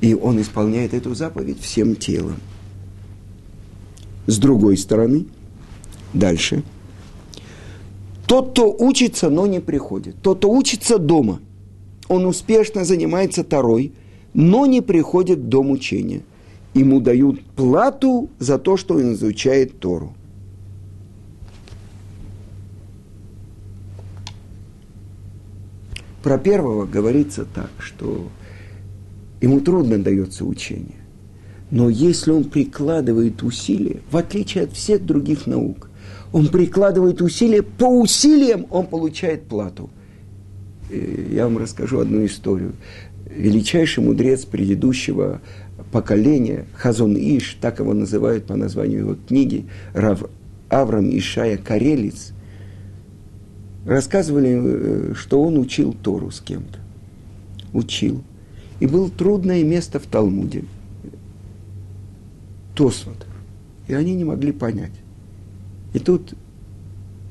И 0.00 0.14
он 0.14 0.40
исполняет 0.40 0.94
эту 0.94 1.14
заповедь 1.14 1.60
всем 1.60 1.96
телом. 1.96 2.36
С 4.26 4.38
другой 4.38 4.76
стороны, 4.76 5.26
дальше. 6.12 6.62
Тот, 8.26 8.50
кто 8.50 8.72
учится, 8.72 9.28
но 9.28 9.46
не 9.46 9.60
приходит. 9.60 10.16
Тот, 10.22 10.38
кто 10.38 10.50
учится 10.50 10.98
дома, 10.98 11.40
он 12.08 12.26
успешно 12.26 12.84
занимается 12.84 13.44
Торой, 13.44 13.92
но 14.32 14.66
не 14.66 14.80
приходит 14.80 15.38
в 15.38 15.48
дом 15.48 15.70
учения. 15.70 16.22
Ему 16.74 17.00
дают 17.00 17.40
плату 17.44 18.30
за 18.38 18.58
то, 18.58 18.76
что 18.76 18.94
он 18.94 19.12
изучает 19.12 19.78
Тору. 19.78 20.14
Про 26.22 26.38
первого 26.38 26.86
говорится 26.86 27.44
так, 27.44 27.70
что 27.78 28.26
ему 29.42 29.60
трудно 29.60 30.02
дается 30.02 30.46
учение. 30.46 31.04
Но 31.70 31.90
если 31.90 32.30
он 32.30 32.44
прикладывает 32.44 33.42
усилия, 33.42 34.00
в 34.10 34.16
отличие 34.16 34.64
от 34.64 34.72
всех 34.72 35.04
других 35.04 35.46
наук, 35.46 35.90
он 36.34 36.48
прикладывает 36.48 37.22
усилия, 37.22 37.62
по 37.62 37.84
усилиям 37.84 38.66
он 38.70 38.88
получает 38.88 39.44
плату. 39.44 39.88
Я 40.90 41.44
вам 41.44 41.58
расскажу 41.58 42.00
одну 42.00 42.26
историю. 42.26 42.72
Величайший 43.30 44.02
мудрец 44.02 44.44
предыдущего 44.44 45.40
поколения, 45.92 46.66
Хазон 46.74 47.16
Иш, 47.16 47.56
так 47.60 47.78
его 47.78 47.94
называют 47.94 48.46
по 48.46 48.56
названию 48.56 48.98
его 48.98 49.16
книги, 49.28 49.66
Рав 49.92 50.24
Авram 50.70 51.08
Ишая 51.16 51.56
Карелец, 51.56 52.32
рассказывали, 53.86 54.60
э, 54.60 55.14
что 55.14 55.40
он 55.40 55.56
учил 55.56 55.94
Тору 55.94 56.32
с 56.32 56.40
кем-то. 56.40 56.80
Учил. 57.72 58.24
И 58.80 58.88
было 58.88 59.08
трудное 59.08 59.62
место 59.62 60.00
в 60.00 60.06
Талмуде. 60.06 60.64
Тосвот. 62.74 63.24
И 63.86 63.94
они 63.94 64.16
не 64.16 64.24
могли 64.24 64.50
понять. 64.50 65.03
И 65.94 66.00
тут 66.00 66.34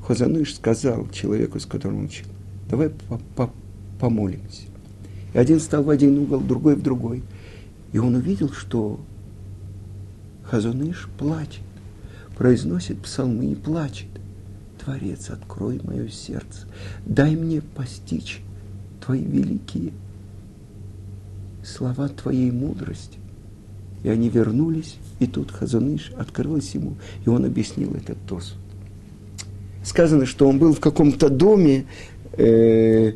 Хазаныш 0.06 0.54
сказал 0.54 1.08
человеку, 1.10 1.60
с 1.60 1.66
которым 1.66 1.98
он 1.98 2.04
учил, 2.06 2.26
давай 2.68 2.88
по 2.88 3.20
-по 3.36 3.50
помолимся. 4.00 4.62
И 5.32 5.38
один 5.38 5.60
стал 5.60 5.84
в 5.84 5.90
один 5.90 6.18
угол, 6.18 6.40
другой 6.40 6.74
в 6.74 6.82
другой. 6.82 7.22
И 7.92 7.98
он 7.98 8.14
увидел, 8.14 8.50
что 8.50 9.00
Хазаныш 10.44 11.08
плачет, 11.18 11.62
произносит 12.36 13.00
псалмы 13.00 13.52
и 13.52 13.54
плачет. 13.54 14.08
Творец, 14.82 15.30
открой 15.30 15.80
мое 15.82 16.08
сердце, 16.08 16.66
дай 17.06 17.36
мне 17.36 17.62
постичь 17.62 18.40
Твои 19.04 19.24
великие 19.24 19.92
слова 21.62 22.08
Твоей 22.08 22.50
мудрости. 22.50 23.18
И 24.02 24.08
они 24.08 24.28
вернулись, 24.28 24.96
и 25.18 25.26
тут 25.26 25.50
Хазаныш 25.50 26.12
открылась 26.16 26.74
ему, 26.74 26.94
и 27.24 27.28
он 27.28 27.44
объяснил 27.44 27.94
этот 27.94 28.18
тос. 28.26 28.54
Сказано, 29.84 30.26
что 30.26 30.48
он 30.48 30.58
был 30.58 30.72
в 30.72 30.80
каком-то 30.80 31.28
доме, 31.28 31.84
э, 32.32 33.12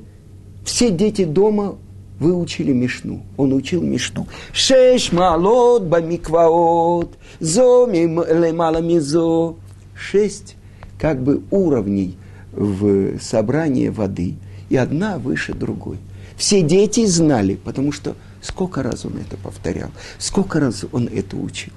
все 0.65 0.91
дети 0.91 1.25
дома 1.25 1.77
выучили 2.19 2.73
Мишну. 2.73 3.23
Он 3.37 3.53
учил 3.53 3.83
Мишну. 3.83 4.27
Шеш 4.53 5.13
малот 5.13 5.85
бамикваот, 5.85 7.17
зо 7.41 7.87
лемала 7.87 8.81
мизо. 8.81 9.55
Шесть 9.95 10.57
как 10.99 11.23
бы 11.23 11.43
уровней 11.51 12.17
в 12.53 13.19
собрании 13.21 13.89
воды, 13.89 14.37
и 14.69 14.77
одна 14.77 15.19
выше 15.19 15.55
другой. 15.55 15.99
Все 16.37 16.63
дети 16.63 17.05
знали, 17.07 17.57
потому 17.57 17.93
что 17.93 18.15
сколько 18.41 18.83
раз 18.83 19.05
он 19.05 19.17
это 19.17 19.37
повторял, 19.37 19.91
сколько 20.19 20.61
раз 20.61 20.85
он 20.93 21.09
это 21.09 21.37
учил. 21.37 21.73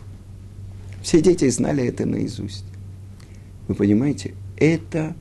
Все 1.02 1.22
дети 1.22 1.50
знали 1.50 1.86
это 1.86 2.06
наизусть. 2.06 2.66
Вы 3.68 3.76
понимаете, 3.76 4.34
это 4.58 5.16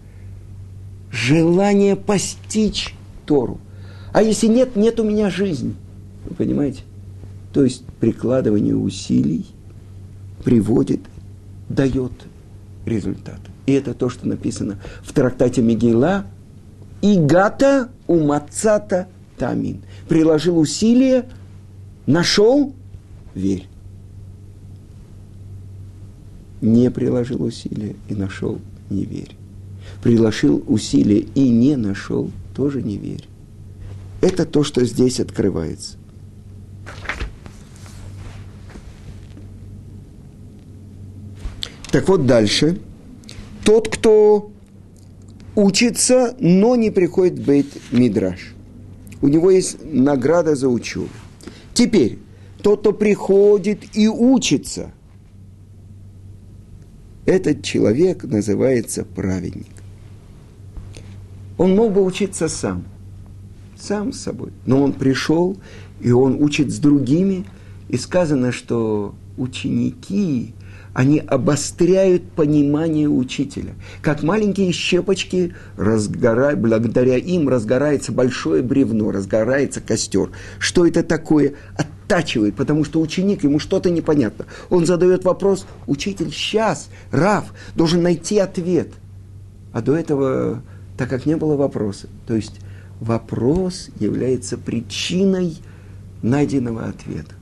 желание 1.11 1.97
постичь 1.97 2.95
Тору. 3.27 3.61
А 4.13 4.23
если 4.23 4.49
нет, 4.49 4.77
нет 4.77 5.01
у 5.01 5.05
меня 5.05 5.31
жизни. 5.31 5.75
Вы 6.25 6.35
понимаете? 6.35 6.83
То 7.53 7.65
есть 7.65 7.85
прикладывание 8.01 8.77
усилий 8.77 9.47
приводит, 10.45 11.01
дает 11.69 12.13
результат. 12.87 13.41
И 13.67 13.73
это 13.73 13.95
то, 13.95 14.09
что 14.09 14.27
написано 14.27 14.81
в 15.03 15.13
трактате 15.13 15.63
Мегила. 15.63 16.27
Игата 17.03 17.89
умацата 18.07 19.09
тамин. 19.39 19.83
Приложил 20.09 20.59
усилия, 20.59 21.27
нашел, 22.07 22.75
верь. 23.35 23.70
Не 26.61 26.91
приложил 26.91 27.43
усилия 27.43 27.97
и 28.09 28.15
нашел, 28.15 28.59
не 28.91 29.05
верь. 29.05 29.37
Приложил 30.03 30.63
усилия 30.67 31.21
и 31.35 31.49
не 31.49 31.77
нашел, 31.77 32.31
тоже 32.55 32.83
не 32.83 32.97
верь. 32.97 33.27
Это 34.21 34.45
то, 34.45 34.63
что 34.63 34.85
здесь 34.85 35.21
открывается. 35.21 35.97
Так 41.91 42.09
вот 42.09 42.27
дальше. 42.27 42.79
Тот, 43.65 43.89
кто 43.89 44.53
учится, 45.55 46.35
но 46.39 46.77
не 46.77 46.91
приходит 46.91 47.39
в 47.39 47.47
бейт 47.47 47.67
мидраш. 47.91 48.55
У 49.23 49.29
него 49.29 49.51
есть 49.51 49.79
награда 49.85 50.55
за 50.55 50.69
учебу. 50.69 51.09
Теперь, 51.75 52.19
тот, 52.63 52.81
кто 52.81 52.93
приходит 52.93 53.97
и 53.97 54.09
учится, 54.09 54.93
этот 57.31 57.63
человек 57.63 58.25
называется 58.25 59.05
праведник. 59.05 59.69
Он 61.59 61.77
мог 61.77 61.93
бы 61.93 62.05
учиться 62.05 62.49
сам, 62.49 62.85
сам 63.79 64.13
с 64.13 64.21
собой, 64.21 64.51
но 64.67 64.83
он 64.83 64.93
пришел, 64.93 65.57
и 66.01 66.11
он 66.11 66.43
учит 66.43 66.73
с 66.73 66.79
другими, 66.79 67.45
и 67.89 67.97
сказано, 67.97 68.51
что 68.51 69.15
ученики 69.37 70.55
они 70.93 71.19
обостряют 71.21 72.33
понимание 72.33 73.09
учителя. 73.09 73.75
Как 74.03 74.23
маленькие 74.23 74.73
щепочки, 74.73 75.55
разгора... 75.77 76.57
благодаря 76.57 77.17
им 77.17 77.49
разгорается 77.49 78.13
большое 78.13 78.63
бревно, 78.63 79.11
разгорается 79.13 79.81
костер. 79.81 80.31
Что 80.59 80.87
это 80.87 81.03
такое? 81.03 81.55
Оттачивает, 81.77 82.57
потому 82.57 82.85
что 82.85 83.01
ученик, 83.01 83.45
ему 83.45 83.61
что-то 83.61 83.91
непонятно. 83.91 84.47
Он 84.69 84.85
задает 84.85 85.25
вопрос, 85.25 85.67
учитель 85.87 86.31
сейчас, 86.33 86.91
Рав, 87.13 87.53
должен 87.77 88.03
найти 88.03 88.39
ответ. 88.39 88.89
А 89.73 89.83
до 89.83 89.95
этого, 89.95 90.63
так 90.99 91.09
как 91.09 91.25
не 91.25 91.37
было 91.37 91.55
вопроса, 91.55 92.09
то 92.27 92.35
есть 92.35 92.59
вопрос 92.99 93.91
является 94.01 94.59
причиной 94.59 95.57
найденного 96.23 96.87
ответа. 96.87 97.35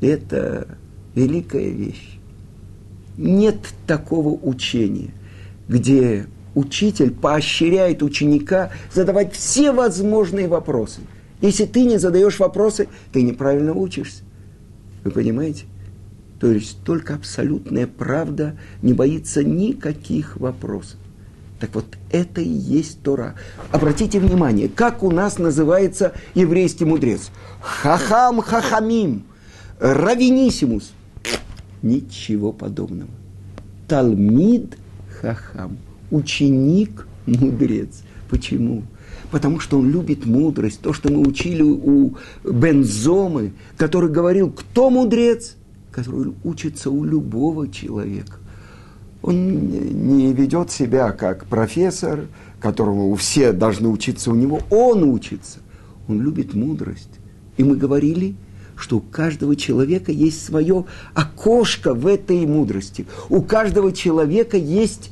Это 0.00 0.78
великая 1.14 1.68
вещь 1.68 2.13
нет 3.16 3.58
такого 3.86 4.30
учения, 4.30 5.10
где 5.68 6.26
учитель 6.54 7.10
поощряет 7.10 8.02
ученика 8.02 8.70
задавать 8.92 9.34
все 9.34 9.72
возможные 9.72 10.48
вопросы. 10.48 11.00
Если 11.40 11.64
ты 11.64 11.84
не 11.84 11.98
задаешь 11.98 12.38
вопросы, 12.38 12.88
ты 13.12 13.22
неправильно 13.22 13.72
учишься. 13.72 14.22
Вы 15.04 15.10
понимаете? 15.10 15.64
То 16.40 16.50
есть 16.50 16.78
только 16.84 17.14
абсолютная 17.14 17.86
правда 17.86 18.56
не 18.82 18.92
боится 18.92 19.42
никаких 19.44 20.36
вопросов. 20.36 20.98
Так 21.60 21.74
вот, 21.74 21.86
это 22.10 22.40
и 22.40 22.48
есть 22.48 23.02
Тора. 23.02 23.34
Обратите 23.70 24.18
внимание, 24.18 24.68
как 24.68 25.02
у 25.02 25.10
нас 25.10 25.38
называется 25.38 26.12
еврейский 26.34 26.84
мудрец. 26.84 27.30
Хахам 27.60 28.40
хахамим, 28.40 29.24
равенисимус. 29.78 30.92
Ничего 31.84 32.50
подобного. 32.50 33.10
Талмид 33.88 34.78
хахам, 35.20 35.76
ученик 36.10 37.06
мудрец. 37.26 38.02
Почему? 38.30 38.84
Потому 39.30 39.60
что 39.60 39.78
он 39.78 39.90
любит 39.90 40.24
мудрость. 40.24 40.80
То, 40.80 40.94
что 40.94 41.12
мы 41.12 41.20
учили 41.20 41.60
у 41.60 42.16
Бензомы, 42.42 43.52
который 43.76 44.10
говорил, 44.10 44.50
кто 44.50 44.88
мудрец? 44.88 45.56
Который 45.92 46.32
учится 46.42 46.90
у 46.90 47.04
любого 47.04 47.68
человека. 47.68 48.38
Он 49.20 49.68
не 49.68 50.32
ведет 50.32 50.70
себя 50.70 51.12
как 51.12 51.44
профессор, 51.44 52.28
которому 52.60 53.14
все 53.16 53.52
должны 53.52 53.88
учиться 53.88 54.30
у 54.30 54.34
него. 54.34 54.60
Он 54.70 55.04
учится. 55.04 55.58
Он 56.08 56.22
любит 56.22 56.54
мудрость. 56.54 57.20
И 57.58 57.62
мы 57.62 57.76
говорили, 57.76 58.36
что 58.76 58.98
у 58.98 59.00
каждого 59.00 59.56
человека 59.56 60.12
есть 60.12 60.44
свое 60.44 60.84
окошко 61.14 61.94
в 61.94 62.06
этой 62.06 62.46
мудрости. 62.46 63.06
У 63.28 63.42
каждого 63.42 63.92
человека 63.92 64.56
есть 64.56 65.10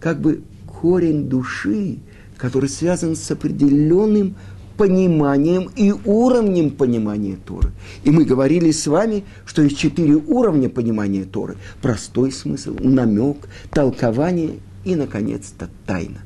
как 0.00 0.20
бы 0.20 0.42
корень 0.66 1.28
души, 1.28 1.98
который 2.36 2.68
связан 2.68 3.16
с 3.16 3.30
определенным 3.30 4.34
пониманием 4.76 5.70
и 5.76 5.92
уровнем 6.04 6.70
понимания 6.70 7.36
Торы. 7.44 7.70
И 8.02 8.10
мы 8.10 8.24
говорили 8.24 8.70
с 8.70 8.86
вами, 8.86 9.24
что 9.46 9.62
есть 9.62 9.78
четыре 9.78 10.14
уровня 10.14 10.68
понимания 10.68 11.24
Торы. 11.24 11.56
Простой 11.80 12.32
смысл, 12.32 12.76
намек, 12.80 13.48
толкование 13.70 14.58
и, 14.84 14.96
наконец-то, 14.96 15.68
тайна. 15.86 16.20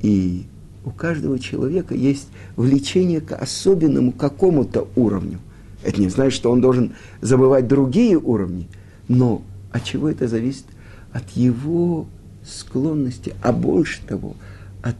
И 0.00 0.44
у 0.84 0.90
каждого 0.90 1.38
человека 1.38 1.94
есть 1.94 2.28
влечение 2.56 3.20
к 3.20 3.32
особенному 3.32 4.12
какому-то 4.12 4.88
уровню. 4.96 5.40
Это 5.84 6.00
не 6.00 6.08
значит, 6.08 6.34
что 6.34 6.50
он 6.50 6.60
должен 6.60 6.94
забывать 7.20 7.68
другие 7.68 8.18
уровни, 8.18 8.68
но 9.06 9.42
от 9.70 9.84
чего 9.84 10.08
это 10.08 10.26
зависит? 10.26 10.64
От 11.12 11.30
его 11.30 12.06
склонности, 12.44 13.34
а 13.42 13.52
больше 13.52 14.00
того, 14.06 14.34
от 14.82 14.96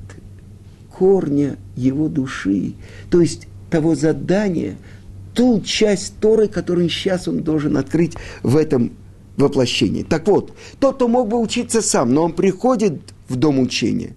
корня 0.90 1.57
его 1.75 2.09
души, 2.09 2.75
то 3.11 3.20
есть 3.20 3.49
того 3.70 3.94
задания, 3.94 4.77
ту 5.35 5.61
часть 5.62 6.14
Торы, 6.20 6.49
которую 6.49 6.88
сейчас 6.88 7.27
он 7.27 7.42
должен 7.42 7.77
открыть 7.77 8.14
в 8.42 8.57
этом 8.57 8.92
воплощении. 9.37 10.05
Так 10.05 10.29
вот, 10.29 10.53
тот, 10.79 10.97
кто 10.97 11.09
мог 11.09 11.29
бы 11.29 11.40
учиться 11.40 11.83
сам, 11.83 12.12
но 12.12 12.25
он 12.25 12.33
приходит 12.35 13.01
в 13.29 13.37
дом 13.37 13.59
учения, 13.59 14.14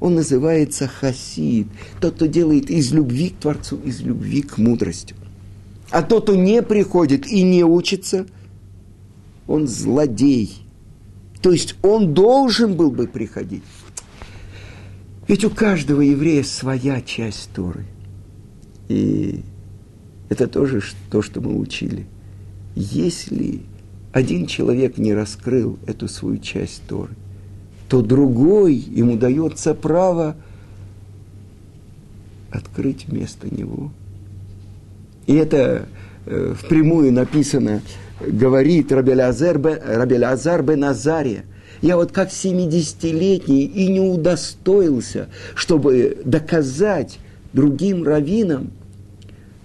он 0.00 0.14
называется 0.14 0.86
хасид, 0.86 1.68
тот, 2.00 2.16
кто 2.16 2.26
делает 2.26 2.70
из 2.70 2.92
любви 2.92 3.30
к 3.30 3.38
Творцу, 3.40 3.80
из 3.84 4.00
любви 4.00 4.42
к 4.42 4.58
мудрости. 4.58 5.14
А 5.90 6.02
тот, 6.02 6.24
кто 6.24 6.34
не 6.34 6.62
приходит 6.62 7.26
и 7.26 7.42
не 7.42 7.64
учится, 7.64 8.26
он 9.46 9.66
злодей. 9.66 10.58
То 11.40 11.52
есть 11.52 11.76
он 11.82 12.14
должен 12.14 12.74
был 12.74 12.90
бы 12.90 13.06
приходить. 13.06 13.62
Ведь 15.26 15.44
у 15.44 15.50
каждого 15.50 16.00
еврея 16.00 16.42
своя 16.42 17.00
часть 17.00 17.50
Торы. 17.54 17.86
И 18.88 19.42
это 20.28 20.46
тоже 20.46 20.82
то, 21.10 21.22
что 21.22 21.40
мы 21.40 21.58
учили. 21.58 22.06
Если 22.74 23.62
один 24.12 24.46
человек 24.46 24.98
не 24.98 25.14
раскрыл 25.14 25.78
эту 25.86 26.08
свою 26.08 26.38
часть 26.38 26.82
Торы, 26.86 27.14
то 27.88 28.02
другой 28.02 28.74
ему 28.74 29.16
дается 29.16 29.74
право 29.74 30.36
открыть 32.50 33.06
вместо 33.06 33.54
него. 33.54 33.90
И 35.28 35.34
это 35.34 35.86
э, 36.26 36.54
впрямую 36.58 37.12
написано, 37.12 37.82
говорит 38.20 38.90
Рабелязар 38.90 39.58
бен 40.62 40.84
Азария– 40.84 41.44
я 41.80 41.96
вот 41.96 42.12
как 42.12 42.30
70-летний 42.30 43.64
и 43.64 43.88
не 43.88 44.00
удостоился, 44.00 45.28
чтобы 45.54 46.18
доказать 46.24 47.18
другим 47.52 48.04
раввинам 48.04 48.72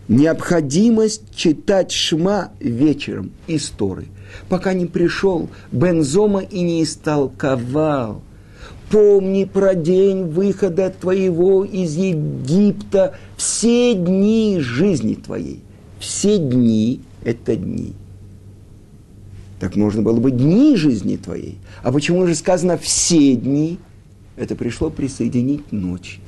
необходимость 0.07 1.35
читать 1.35 1.91
Шма 1.91 2.51
вечером 2.59 3.31
из 3.47 3.69
Торы, 3.69 4.05
пока 4.47 4.73
не 4.73 4.85
пришел 4.85 5.49
Бензома 5.71 6.41
и 6.41 6.61
не 6.61 6.83
истолковал. 6.83 8.21
Помни 8.93 9.45
про 9.45 9.73
день 9.73 10.25
выхода 10.25 10.91
твоего 10.91 11.65
из 11.65 11.95
Египта 11.95 13.15
все 13.37 13.95
дни 13.95 14.59
жизни 14.59 15.15
твоей. 15.15 15.63
Все 15.97 16.37
дни– 16.37 17.01
это 17.23 17.55
дни– 17.55 17.95
так 19.59 19.77
можно 19.77 20.03
было 20.03 20.19
бы 20.19 20.29
дни 20.29 20.75
жизни 20.75 21.15
твоей. 21.15 21.57
А 21.81 21.91
почему 21.91 22.27
же 22.27 22.35
сказано 22.35 22.77
все 22.77 23.33
дни? 23.35 23.79
Это 24.35 24.55
пришло 24.55 24.91
присоединить 24.91 25.71
ночь. 25.71 26.19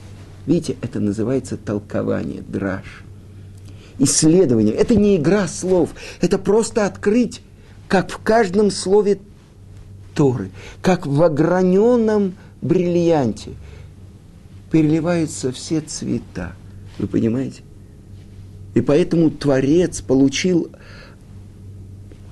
Видите, 0.48 0.76
это 0.82 1.00
называется 1.00 1.58
толкование, 1.58 2.42
драж. 2.48 3.04
Исследование. 4.00 4.74
Это 4.74 4.96
не 4.96 5.18
игра 5.18 5.48
слов. 5.48 5.90
Это 6.22 6.40
просто 6.40 6.88
открыть, 6.88 7.42
как 7.90 8.10
в 8.10 8.18
каждом 8.20 8.72
слове 8.72 9.20
Торы, 10.16 10.50
как 10.82 11.06
в 11.06 11.22
ограненном 11.22 12.36
бриллианте 12.66 13.52
переливаются 14.72 15.52
все 15.52 15.82
цвета. 15.82 16.54
Вы 16.98 17.08
понимаете? 17.08 17.62
И 18.74 18.82
поэтому 18.82 19.30
Творец 19.30 20.02
получил 20.02 20.70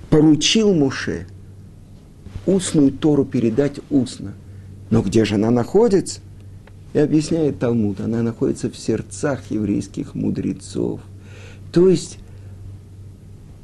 поручил 0.09 0.73
Муше 0.73 1.25
устную 2.45 2.91
Тору 2.91 3.25
передать 3.25 3.79
устно. 3.89 4.33
Но 4.89 5.01
где 5.01 5.25
же 5.25 5.35
она 5.35 5.49
находится? 5.49 6.19
И 6.93 6.99
объясняет 6.99 7.57
Талмуд, 7.57 7.99
она 7.99 8.21
находится 8.21 8.69
в 8.69 8.77
сердцах 8.77 9.49
еврейских 9.49 10.13
мудрецов. 10.13 11.01
То 11.71 11.89
есть, 11.89 12.19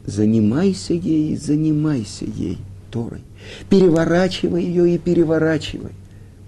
занимайся 0.05 0.95
ей, 0.95 1.38
занимайся 1.38 2.25
ей, 2.25 2.58
Торой. 2.89 3.21
Переворачивай 3.69 4.63
ее 4.63 4.95
и 4.95 4.97
переворачивай, 4.97 5.91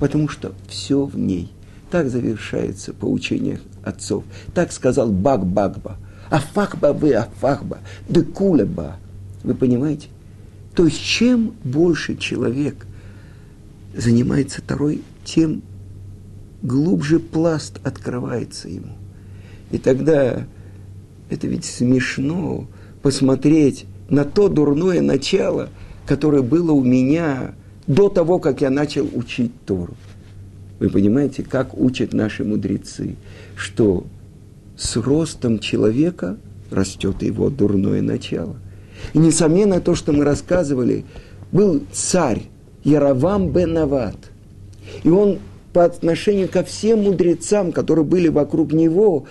потому 0.02 0.28
что 0.28 0.54
все 0.68 1.06
в 1.06 1.16
ней. 1.16 1.52
Так 1.92 2.10
завершается 2.10 2.92
поучение 2.92 3.62
отцов. 3.84 4.24
Так 4.56 4.72
сказал 4.72 5.12
Баг-Багба. 5.12 5.98
Афахба 6.32 6.88
вы 6.88 7.14
афахба, 7.14 7.78
декулеба. 8.10 8.96
Вы 9.44 9.54
понимаете? 9.54 10.08
То 10.74 10.86
есть 10.86 11.00
чем 11.00 11.54
больше 11.64 12.16
человек 12.16 12.88
занимается 13.96 14.64
Торой, 14.64 15.04
тем 15.24 15.62
глубже 16.64 17.20
пласт 17.20 17.80
открывается 17.84 18.70
ему. 18.70 18.98
И 19.70 19.78
тогда 19.78 20.48
это 21.30 21.46
ведь 21.46 21.66
смешно 21.66 22.68
посмотреть 23.04 23.86
на 24.10 24.26
то 24.26 24.50
дурное 24.50 25.02
начало, 25.02 25.70
которое 26.08 26.42
было 26.42 26.72
у 26.72 26.84
меня 26.84 27.54
до 27.88 28.10
того, 28.10 28.40
как 28.40 28.62
я 28.62 28.70
начал 28.70 29.08
учить 29.14 29.52
Тору. 29.66 29.96
Вы 30.80 30.90
понимаете, 30.90 31.44
как 31.44 31.78
учат 31.78 32.14
наши 32.14 32.44
мудрецы, 32.44 33.16
что 33.56 34.06
с 34.76 34.96
ростом 34.98 35.60
человека 35.60 36.38
растет 36.72 37.22
его 37.22 37.50
дурное 37.50 38.02
начало– 38.02 38.56
и, 39.14 39.20
несомненно, 39.20 39.82
то, 39.82 39.96
что 39.96 40.14
мы 40.14 40.24
рассказывали, 40.24 41.06
был 41.52 41.84
царь 41.92 42.44
Яровам 42.84 43.52
бен 43.52 43.74
Нават. 43.74 44.16
И 45.04 45.10
он 45.10 45.40
по 45.74 45.86
отношению 45.86 46.50
ко 46.50 46.64
всем 46.64 47.04
мудрецам, 47.04 47.72
которые 47.72 48.06
были 48.06 48.28
вокруг 48.28 48.74
него, 48.74 49.26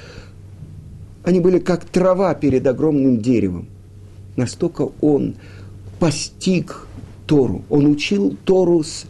они 1.23 1.41
были 1.41 1.59
как 1.59 1.85
трава 1.85 2.35
перед 2.35 2.67
огромным 2.67 3.21
деревом. 3.21 3.69
Настолько 4.37 4.91
он 5.01 5.37
постиг 5.99 6.87
Тору. 7.31 7.63
Он 7.71 7.87
учил 7.87 8.37
Тору 8.45 8.83
с 8.83 9.07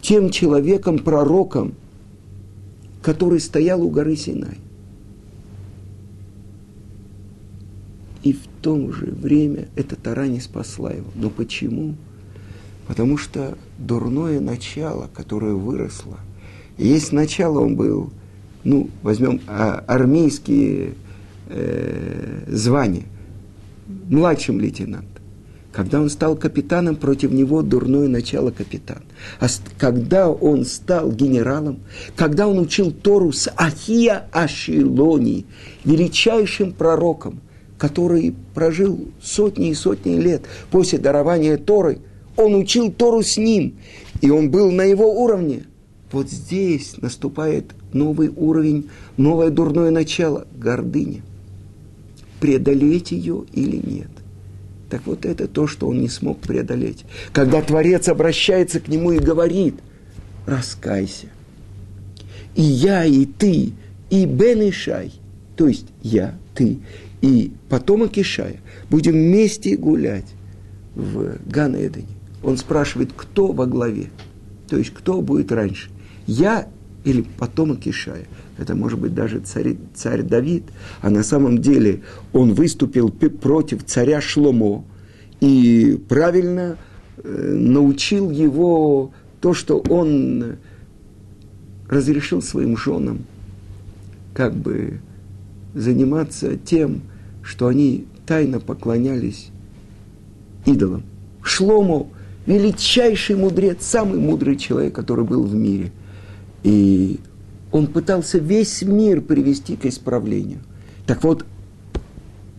тем 0.00 0.30
человеком, 0.30 0.98
пророком, 0.98 1.74
который 3.00 3.38
стоял 3.38 3.80
у 3.80 3.88
горы 3.88 4.16
Синай. 4.16 4.58
И 8.24 8.32
в 8.32 8.40
то 8.60 8.90
же 8.90 9.06
время 9.06 9.68
эта 9.76 9.94
Тара 9.94 10.26
не 10.26 10.40
спасла 10.40 10.90
его. 10.90 11.06
Но 11.14 11.30
почему? 11.30 11.94
Потому 12.88 13.16
что 13.16 13.56
дурное 13.78 14.40
начало, 14.40 15.08
которое 15.14 15.54
выросло, 15.54 16.18
есть 16.76 17.12
начало, 17.12 17.60
он 17.60 17.76
был, 17.76 18.10
ну, 18.64 18.90
возьмем 19.04 19.40
а, 19.46 19.84
армейские 19.86 20.94
э, 21.46 22.46
звания. 22.48 23.04
младшим 24.08 24.58
лейтенантом. 24.58 25.21
Когда 25.72 26.00
он 26.00 26.10
стал 26.10 26.36
капитаном, 26.36 26.96
против 26.96 27.32
него 27.32 27.62
дурное 27.62 28.06
начало 28.06 28.50
капитан. 28.50 29.02
А 29.40 29.46
когда 29.78 30.30
он 30.30 30.66
стал 30.66 31.10
генералом, 31.10 31.80
когда 32.14 32.46
он 32.46 32.58
учил 32.58 32.92
Тору 32.92 33.32
с 33.32 33.50
Ахия 33.56 34.28
Ашилони, 34.32 35.46
величайшим 35.84 36.72
пророком, 36.72 37.40
который 37.78 38.34
прожил 38.54 39.08
сотни 39.22 39.70
и 39.70 39.74
сотни 39.74 40.20
лет 40.20 40.42
после 40.70 40.98
дарования 40.98 41.56
Торы, 41.56 42.00
он 42.36 42.54
учил 42.54 42.92
Тору 42.92 43.22
с 43.22 43.38
ним, 43.38 43.76
и 44.20 44.30
он 44.30 44.50
был 44.50 44.70
на 44.70 44.82
его 44.82 45.22
уровне. 45.22 45.64
Вот 46.12 46.30
здесь 46.30 46.96
наступает 46.98 47.72
новый 47.94 48.28
уровень, 48.28 48.90
новое 49.16 49.48
дурное 49.48 49.90
начало– 49.90 50.46
гордыня. 50.54 51.22
Преодолеть 52.40 53.12
ее 53.12 53.44
или 53.54 53.76
нет? 53.76 54.10
Так 54.92 55.06
вот 55.06 55.24
это 55.24 55.48
то, 55.48 55.66
что 55.66 55.88
он 55.88 56.02
не 56.02 56.08
смог 56.10 56.40
преодолеть. 56.40 57.06
Когда 57.32 57.62
Творец 57.62 58.08
обращается 58.08 58.78
к 58.78 58.88
нему 58.88 59.12
и 59.12 59.18
говорит, 59.18 59.76
раскайся. 60.44 61.28
И 62.54 62.60
я, 62.60 63.06
и 63.06 63.24
ты, 63.24 63.72
и 64.10 64.26
Бен 64.26 64.68
Ишай, 64.68 65.14
то 65.56 65.66
есть 65.66 65.86
я, 66.02 66.34
ты 66.54 66.80
и 67.22 67.52
потомок 67.70 68.18
Ишая, 68.18 68.56
будем 68.90 69.12
вместе 69.12 69.78
гулять 69.78 70.26
в 70.94 71.38
ган 71.46 71.74
-Эдене. 71.74 72.04
Он 72.42 72.58
спрашивает, 72.58 73.14
кто 73.16 73.50
во 73.52 73.64
главе, 73.64 74.10
то 74.68 74.76
есть 74.76 74.90
кто 74.90 75.22
будет 75.22 75.52
раньше, 75.52 75.88
я 76.26 76.68
или 77.04 77.22
потомок 77.22 77.86
Ишая. 77.86 78.26
Это 78.58 78.74
может 78.74 78.98
быть 78.98 79.14
даже 79.14 79.40
царь, 79.40 79.76
царь 79.94 80.22
Давид, 80.22 80.64
а 81.00 81.10
на 81.10 81.22
самом 81.22 81.58
деле 81.58 82.02
он 82.32 82.54
выступил 82.54 83.10
против 83.10 83.84
царя 83.84 84.20
Шломо 84.20 84.84
и 85.40 86.00
правильно 86.08 86.76
э, 87.16 87.54
научил 87.58 88.30
его 88.30 89.12
то, 89.40 89.54
что 89.54 89.78
он 89.78 90.56
разрешил 91.88 92.40
своим 92.40 92.76
женам 92.76 93.24
как 94.34 94.54
бы 94.54 95.00
заниматься 95.74 96.56
тем, 96.56 97.02
что 97.42 97.66
они 97.66 98.06
тайно 98.26 98.60
поклонялись 98.60 99.48
идолам. 100.64 101.02
Шлому– 101.42 102.12
величайший 102.46 103.36
мудрец, 103.36 103.78
самый 103.80 104.18
мудрый 104.18 104.56
человек, 104.56 104.94
который 104.94 105.24
был 105.24 105.42
в 105.42 105.54
мире– 105.54 105.90
и 106.62 107.20
он 107.70 107.86
пытался 107.86 108.38
весь 108.38 108.82
мир 108.82 109.20
привести 109.20 109.76
к 109.76 109.86
исправлению. 109.86 110.60
Так 111.06 111.24
вот, 111.24 111.44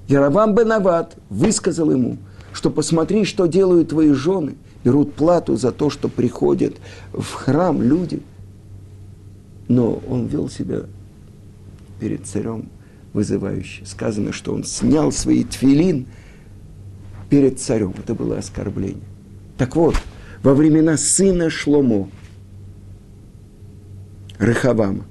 Яровам 0.07 0.55
Бенават 0.55 1.15
высказал 1.29 1.91
ему, 1.91 2.17
что 2.51 2.69
посмотри, 2.69 3.23
что 3.23 3.45
делают 3.45 3.89
твои 3.89 4.11
жены, 4.11 4.55
берут 4.83 5.13
плату 5.13 5.55
за 5.55 5.71
то, 5.71 5.89
что 5.89 6.09
приходят 6.09 6.75
в 7.13 7.31
храм 7.33 7.81
люди. 7.81 8.21
Но 9.67 10.01
он 10.09 10.27
вел 10.27 10.49
себя 10.49 10.81
перед 11.99 12.25
царем 12.25 12.69
вызывающе. 13.13 13.85
Сказано, 13.85 14.33
что 14.33 14.53
он 14.53 14.65
снял 14.65 15.11
свои 15.11 15.45
твилин 15.45 16.07
перед 17.29 17.61
царем. 17.61 17.93
Это 17.97 18.13
было 18.13 18.39
оскорбление. 18.39 19.05
Так 19.57 19.75
вот, 19.75 19.95
во 20.41 20.53
времена 20.53 20.97
сына 20.97 21.49
Шломо– 21.49 22.09
Рехавама, 24.43 25.05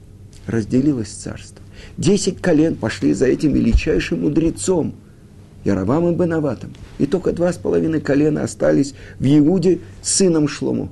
разделилось 0.47 1.09
царство. 1.09 1.65
Десять 1.97 2.41
колен 2.41 2.77
пошли 2.77 3.15
за 3.15 3.27
этим 3.27 3.55
величайшим 3.55 4.23
мудрецом, 4.23 4.95
Яровам 5.65 6.15
Бенаватом. 6.15 6.75
И 6.99 7.07
только 7.07 7.33
два 7.33 7.53
с 7.53 7.57
половиной 7.57 8.01
колена 8.01 8.43
остались 8.43 8.95
в 9.19 9.25
Иуде 9.25 9.79
сыном 10.03 10.49
Шлому. 10.49 10.91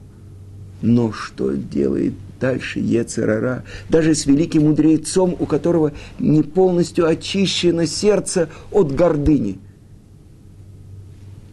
Но 0.81 1.13
что 1.13 1.53
делает 1.53 2.15
дальше 2.41 2.81
Ецерара, 2.81 3.65
даже 3.91 4.15
с 4.15 4.25
великим 4.25 4.69
мудрецом, 4.69 5.37
у 5.39 5.45
которого 5.45 5.93
не 6.19 6.43
полностью 6.43 7.07
очищено 7.07 7.87
сердце 7.87 8.49
от 8.71 8.95
гордыни? 8.95 9.59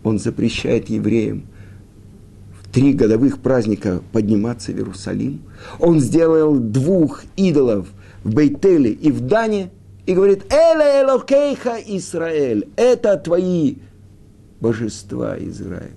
Он 0.03 0.19
запрещает 0.19 0.89
евреям– 0.89 1.43
три 2.71 2.93
годовых 2.93 3.39
праздника 3.39 4.01
подниматься 4.11 4.71
в 4.71 4.75
Иерусалим. 4.75 5.41
Он 5.79 5.99
сделал 5.99 6.57
двух 6.57 7.23
идолов 7.35 7.87
в 8.23 8.33
Бейтеле 8.33 8.91
и 8.91 9.11
в 9.11 9.21
Дане 9.21 9.71
и 10.05 10.13
говорит, 10.13 10.51
«Эле 10.51 11.01
Элокейха 11.01 11.77
Израиль, 11.85 12.67
это 12.75 13.17
твои 13.17 13.75
божества, 14.59 15.37
Израиль». 15.39 15.91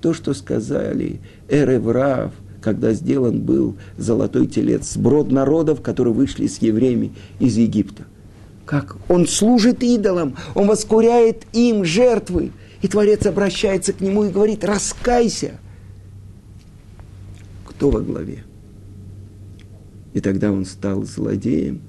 То, 0.00 0.14
что 0.14 0.32
сказали 0.32 1.20
Эреврав, 1.48 2.32
когда 2.60 2.92
сделан 2.92 3.40
был 3.40 3.76
золотой 3.96 4.46
телец, 4.46 4.92
сброд 4.92 5.30
народов, 5.30 5.80
которые 5.82 6.14
вышли 6.14 6.46
с 6.46 6.58
евреями 6.58 7.12
из 7.40 7.56
Египта. 7.56 8.04
Как? 8.64 8.96
Он 9.08 9.26
служит 9.26 9.82
идолам, 9.82 10.36
он 10.54 10.66
воскуряет 10.68 11.44
им 11.52 11.84
жертвы. 11.84 12.52
И 12.82 12.86
Творец 12.86 13.26
обращается 13.26 13.92
к 13.92 14.00
нему 14.00 14.24
и 14.24 14.30
говорит, 14.30 14.64
раскайся– 14.64 15.52
кто 17.78 17.90
во 17.90 18.00
главе. 18.00 18.42
И 20.12 20.20
тогда 20.20 20.50
он 20.50 20.64
стал 20.64 21.04
злодеем 21.04 21.80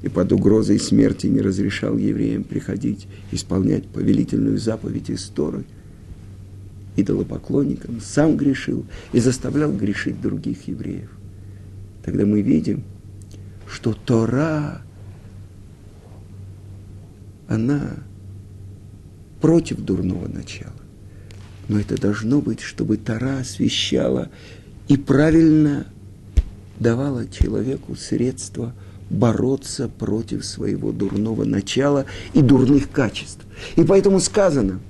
и 0.00 0.08
под 0.08 0.32
угрозой 0.32 0.80
смерти 0.80 1.26
не 1.26 1.42
разрешал 1.42 1.98
евреям 1.98 2.44
приходить, 2.44 3.06
исполнять 3.30 3.86
повелительную 3.88 4.56
заповедь 4.56 5.10
из 5.10 5.24
Торы. 5.28 5.64
Идолопоклонникам 6.96 8.00
сам 8.00 8.38
грешил 8.38 8.86
и 9.12 9.20
заставлял 9.20 9.70
грешить 9.70 10.18
других 10.18 10.66
евреев. 10.66 11.10
Тогда 12.02 12.24
мы 12.24 12.40
видим, 12.40 12.82
что 13.68 13.92
Тора, 13.92 14.80
она 17.48 17.96
против 19.42 19.78
дурного 19.78 20.26
начала. 20.26 20.72
Но 21.68 21.78
это 21.78 22.00
должно 22.00 22.40
быть, 22.40 22.60
чтобы 22.60 22.96
Тора 22.96 23.40
освещала 23.40 24.30
и 24.92 24.98
правильно 24.98 25.86
давала 26.78 27.26
человеку 27.26 27.96
средства 27.96 28.74
бороться 29.08 29.88
против 29.88 30.44
своего 30.44 30.92
дурного 30.92 31.44
начала 31.44 32.04
и 32.34 32.42
дурных 32.42 32.90
качеств. 32.90 33.40
И 33.76 33.84
поэтому 33.84 34.20
сказано, 34.20 34.80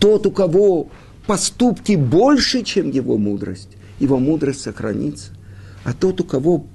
тот, 0.00 0.26
у 0.26 0.32
кого 0.32 0.88
поступки 1.28 1.94
больше, 1.94 2.64
чем 2.64 2.90
его 2.90 3.16
мудрость, 3.16 3.68
его 4.00 4.18
мудрость 4.18 4.62
сохранится, 4.62 5.30
а 5.84 5.92
тот, 5.92 6.20
у 6.20 6.24
кого 6.24 6.66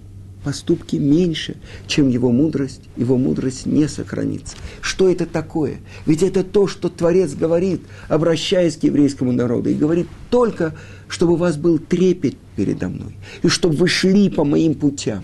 поступки 0.45 0.95
меньше, 0.97 1.57
чем 1.87 2.07
его 2.07 2.31
мудрость, 2.31 2.81
его 2.95 3.17
мудрость 3.17 3.65
не 3.65 3.87
сохранится. 3.87 4.55
Что 4.79 5.09
это 5.09 5.25
такое? 5.25 5.79
Ведь 6.05 6.21
это 6.21 6.43
то, 6.43 6.67
что 6.67 6.87
Творец 6.87 7.33
говорит, 7.33 7.81
обращаясь 8.09 8.77
к 8.77 8.83
еврейскому 8.83 9.31
народу, 9.31 9.71
и 9.71 9.73
говорит 9.73 10.07
только, 10.29 10.75
чтобы 11.07 11.33
у 11.33 11.37
вас 11.37 11.57
был 11.57 11.79
трепет 11.79 12.37
передо 12.55 12.89
мной, 12.89 13.17
и 13.41 13.47
чтобы 13.47 13.75
вы 13.75 13.87
шли 13.87 14.29
по 14.29 14.45
моим 14.45 14.75
путям. 14.75 15.23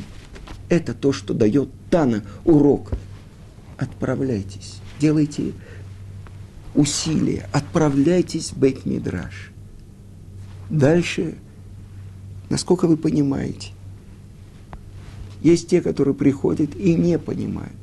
Это 0.70 0.96
то, 0.96 1.14
что 1.14 1.36
дает 1.36 1.70
Тана 1.92 2.24
урок. 2.44 2.94
Отправляйтесь, 3.78 4.80
делайте 5.00 5.52
усилия, 6.74 7.48
отправляйтесь 7.52 8.54
в 8.54 8.58
Бейт-Мидраш. 8.58 9.52
Дальше, 10.72 11.36
насколько 12.50 12.88
вы 12.88 12.98
понимаете, 12.98 13.74
есть 15.42 15.68
те, 15.68 15.82
которые 15.82 16.14
приходят 16.14 16.76
и 16.76 16.94
не 16.96 17.18
понимают, 17.18 17.78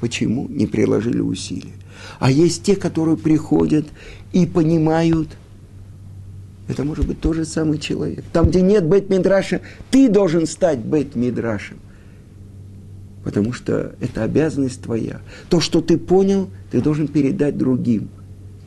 почему 0.00 0.48
не 0.48 0.66
приложили 0.66 1.20
усилия. 1.20 1.72
А 2.18 2.30
есть 2.30 2.62
те, 2.62 2.76
которые 2.76 3.16
приходят 3.16 3.86
и 4.32 4.46
понимают, 4.46 5.28
это 6.66 6.84
может 6.84 7.06
быть 7.06 7.20
тот 7.20 7.36
же 7.36 7.44
самый 7.44 7.78
человек. 7.78 8.24
Там, 8.32 8.48
где 8.48 8.62
нет 8.62 8.84
бет-мидраша, 8.84 9.60
ты 9.90 10.08
должен 10.08 10.46
стать 10.46 10.78
бет-мидрашем. 10.78 11.78
Потому 13.22 13.52
что 13.52 13.94
это 14.00 14.22
обязанность 14.22 14.82
твоя. 14.82 15.20
То, 15.48 15.60
что 15.60 15.80
ты 15.80 15.96
понял, 15.96 16.50
ты 16.70 16.80
должен 16.80 17.08
передать 17.08 17.56
другим. 17.56 18.08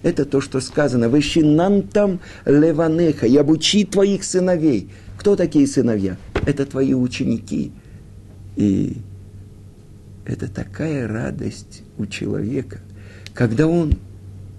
Это 0.03 0.25
то, 0.25 0.41
что 0.41 0.61
сказано. 0.61 1.05
Вещинантам 1.05 2.19
леванеха. 2.45 3.27
И 3.27 3.35
обучи 3.35 3.85
твоих 3.85 4.23
сыновей. 4.23 4.89
Кто 5.17 5.35
такие 5.35 5.67
сыновья? 5.67 6.17
Это 6.45 6.65
твои 6.65 6.93
ученики. 6.93 7.71
И 8.57 8.97
это 10.25 10.51
такая 10.51 11.07
радость 11.07 11.83
у 11.97 12.07
человека, 12.07 12.79
когда 13.35 13.67
он 13.67 13.93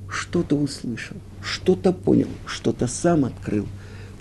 что-то 0.08 0.56
услышал, 0.56 1.16
что-то 1.42 1.92
понял, 1.92 2.28
что-то 2.46 2.87
сам 2.87 3.24
открыл, 3.24 3.66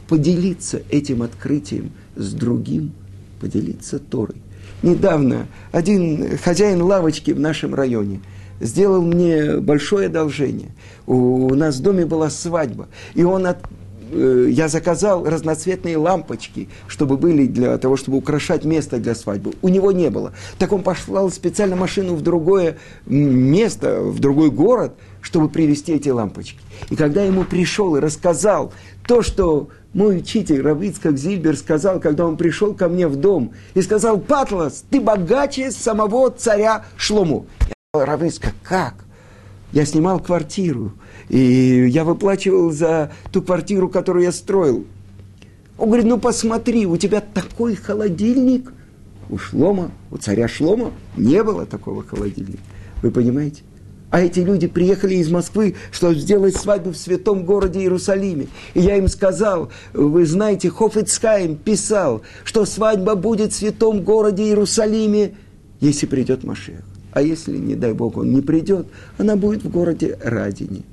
поделиться 0.09 0.81
этим 0.89 1.21
открытием 1.21 1.91
с 2.15 2.33
другим, 2.33 2.91
поделиться 3.39 3.99
Торой. 3.99 4.41
Недавно 4.81 5.47
один 5.71 6.37
хозяин 6.39 6.81
лавочки 6.81 7.31
в 7.31 7.39
нашем 7.39 7.75
районе 7.75 8.21
сделал 8.59 9.03
мне 9.03 9.57
большое 9.57 10.07
одолжение. 10.07 10.71
У, 11.05 11.53
нас 11.53 11.77
в 11.77 11.83
доме 11.83 12.07
была 12.07 12.31
свадьба, 12.31 12.87
и 13.13 13.23
он 13.23 13.45
от, 13.45 13.59
я 14.11 14.67
заказал 14.67 15.25
разноцветные 15.25 15.97
лампочки, 15.97 16.69
чтобы 16.87 17.17
были 17.17 17.47
для 17.47 17.77
того, 17.77 17.97
чтобы 17.97 18.17
украшать 18.17 18.65
место 18.65 18.97
для 18.97 19.15
свадьбы. 19.15 19.53
У 19.61 19.69
него 19.69 19.91
не 19.91 20.09
было. 20.09 20.33
Так 20.57 20.71
он 20.71 20.83
послал 20.83 21.29
специально 21.31 21.75
машину 21.75 22.15
в 22.15 22.21
другое 22.21 22.77
место, 23.05 24.01
в 24.01 24.19
другой 24.19 24.51
город, 24.51 24.93
чтобы 25.21 25.49
привезти 25.49 25.93
эти 25.93 26.09
лампочки. 26.09 26.59
И 26.89 26.95
когда 26.95 27.23
ему 27.23 27.43
пришел 27.43 27.95
и 27.95 27.99
рассказал 27.99 28.73
то, 29.05 29.21
что 29.21 29.69
мой 29.93 30.17
учитель 30.17 30.61
Равицкак 30.61 31.17
Зильбер 31.17 31.57
сказал, 31.57 31.99
когда 31.99 32.25
он 32.25 32.37
пришел 32.37 32.73
ко 32.73 32.87
мне 32.87 33.07
в 33.07 33.15
дом, 33.15 33.53
и 33.73 33.81
сказал, 33.81 34.19
Патлас, 34.19 34.83
ты 34.89 35.01
богаче 35.01 35.71
самого 35.71 36.29
царя 36.29 36.85
Шлому. 36.97 37.47
Я 37.93 38.05
Равицкак, 38.05 38.53
как? 38.63 38.93
Я 39.71 39.85
снимал 39.85 40.19
квартиру, 40.19 40.93
и 41.29 41.87
я 41.89 42.03
выплачивал 42.03 42.71
за 42.71 43.11
ту 43.31 43.41
квартиру, 43.41 43.89
которую 43.89 44.23
я 44.23 44.31
строил. 44.31 44.85
Он 45.77 45.87
говорит, 45.87 46.05
ну 46.07 46.17
посмотри, 46.17 46.85
у 46.85 46.97
тебя 46.97 47.21
такой 47.21 47.75
холодильник. 47.75 48.71
У 49.29 49.37
Шлома, 49.37 49.91
у 50.09 50.17
царя 50.17 50.47
Шлома 50.47 50.91
не 51.15 51.43
было 51.43 51.65
такого 51.65 52.03
холодильника. 52.03 52.63
Вы 53.01 53.11
понимаете? 53.11 53.63
А 54.09 54.21
эти 54.21 54.39
люди 54.39 54.67
приехали 54.67 55.15
из 55.15 55.29
Москвы, 55.29 55.75
чтобы 55.91 56.15
сделать 56.15 56.55
свадьбу 56.55 56.91
в 56.91 56.97
святом 56.97 57.43
городе 57.43 57.81
Иерусалиме. 57.81 58.47
И 58.73 58.79
я 58.79 58.95
им 58.95 59.09
сказал, 59.09 59.69
вы 59.93 60.25
знаете, 60.25 60.69
Хофицкайм 60.69 61.57
писал, 61.57 62.21
что 62.45 62.65
свадьба 62.65 63.15
будет 63.15 63.51
в 63.51 63.55
святом 63.57 64.01
городе 64.03 64.43
Иерусалиме, 64.43 65.33
если 65.81 66.05
придет 66.05 66.45
Машех. 66.45 66.79
А 67.11 67.21
если, 67.21 67.57
не 67.57 67.75
дай 67.75 67.93
Бог, 67.93 68.15
он 68.15 68.31
не 68.31 68.41
придет, 68.41 68.87
она 69.17 69.35
будет 69.35 69.63
в 69.65 69.69
городе 69.69 70.17
Радине. 70.23 70.83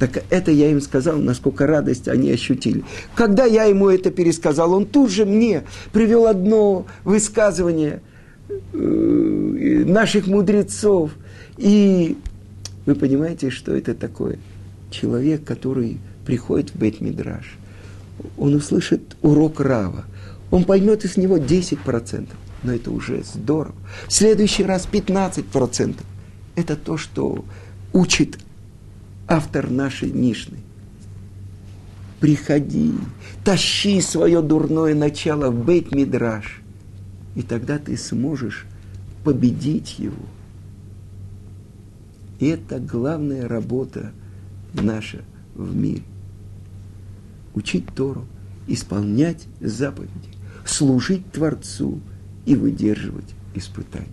Так 0.00 0.24
это 0.30 0.50
я 0.50 0.70
им 0.70 0.80
сказал, 0.80 1.18
насколько 1.18 1.66
радость 1.66 2.08
они 2.08 2.30
ощутили. 2.30 2.84
Когда 3.14 3.44
я 3.44 3.64
ему 3.64 3.90
это 3.90 4.10
пересказал, 4.10 4.72
он 4.72 4.86
тут 4.86 5.10
же 5.10 5.26
мне 5.26 5.64
привел 5.92 6.26
одно 6.26 6.86
высказывание 7.04 8.00
э, 8.48 9.84
наших 9.86 10.26
мудрецов. 10.26 11.10
И 11.58 12.16
вы 12.86 12.94
понимаете, 12.94 13.50
что 13.50 13.76
это 13.76 13.94
такое? 13.94 14.38
Человек, 14.90 15.44
который 15.44 15.98
приходит 16.24 16.70
в 16.70 16.76
Бет-Мидраш, 16.76 17.58
он 18.38 18.54
услышит 18.54 19.02
урок 19.20 19.60
Рава, 19.60 20.06
он 20.50 20.64
поймет 20.64 21.04
из 21.04 21.18
него 21.18 21.36
10%, 21.36 22.26
но 22.62 22.72
это 22.72 22.90
уже 22.90 23.22
здорово. 23.22 23.74
В 24.08 24.12
следующий 24.14 24.64
раз 24.64 24.88
15%. 24.90 25.96
Это 26.56 26.76
то, 26.76 26.96
что 26.96 27.44
учит 27.92 28.38
автор 29.30 29.70
нашей 29.70 30.12
Мишны. 30.12 30.58
Приходи, 32.20 32.92
тащи 33.44 34.00
свое 34.02 34.42
дурное 34.42 34.94
начало 34.94 35.50
в 35.50 35.64
Бейт-Мидраш, 35.64 36.60
и 37.34 37.42
тогда 37.42 37.78
ты 37.78 37.96
сможешь 37.96 38.66
победить 39.24 39.98
его– 39.98 40.16
и 42.40 42.46
это 42.46 42.80
главная 42.80 43.46
работа 43.46 44.12
наша 44.72 45.18
в 45.54 45.76
мире. 45.76 46.02
Учить 47.54 47.86
Тору, 47.94 48.26
исполнять 48.66 49.46
заповеди, 49.60 50.10
служить 50.64 51.30
Творцу 51.32 52.00
и 52.46 52.56
выдерживать 52.56 53.34
испытания. 53.54 54.08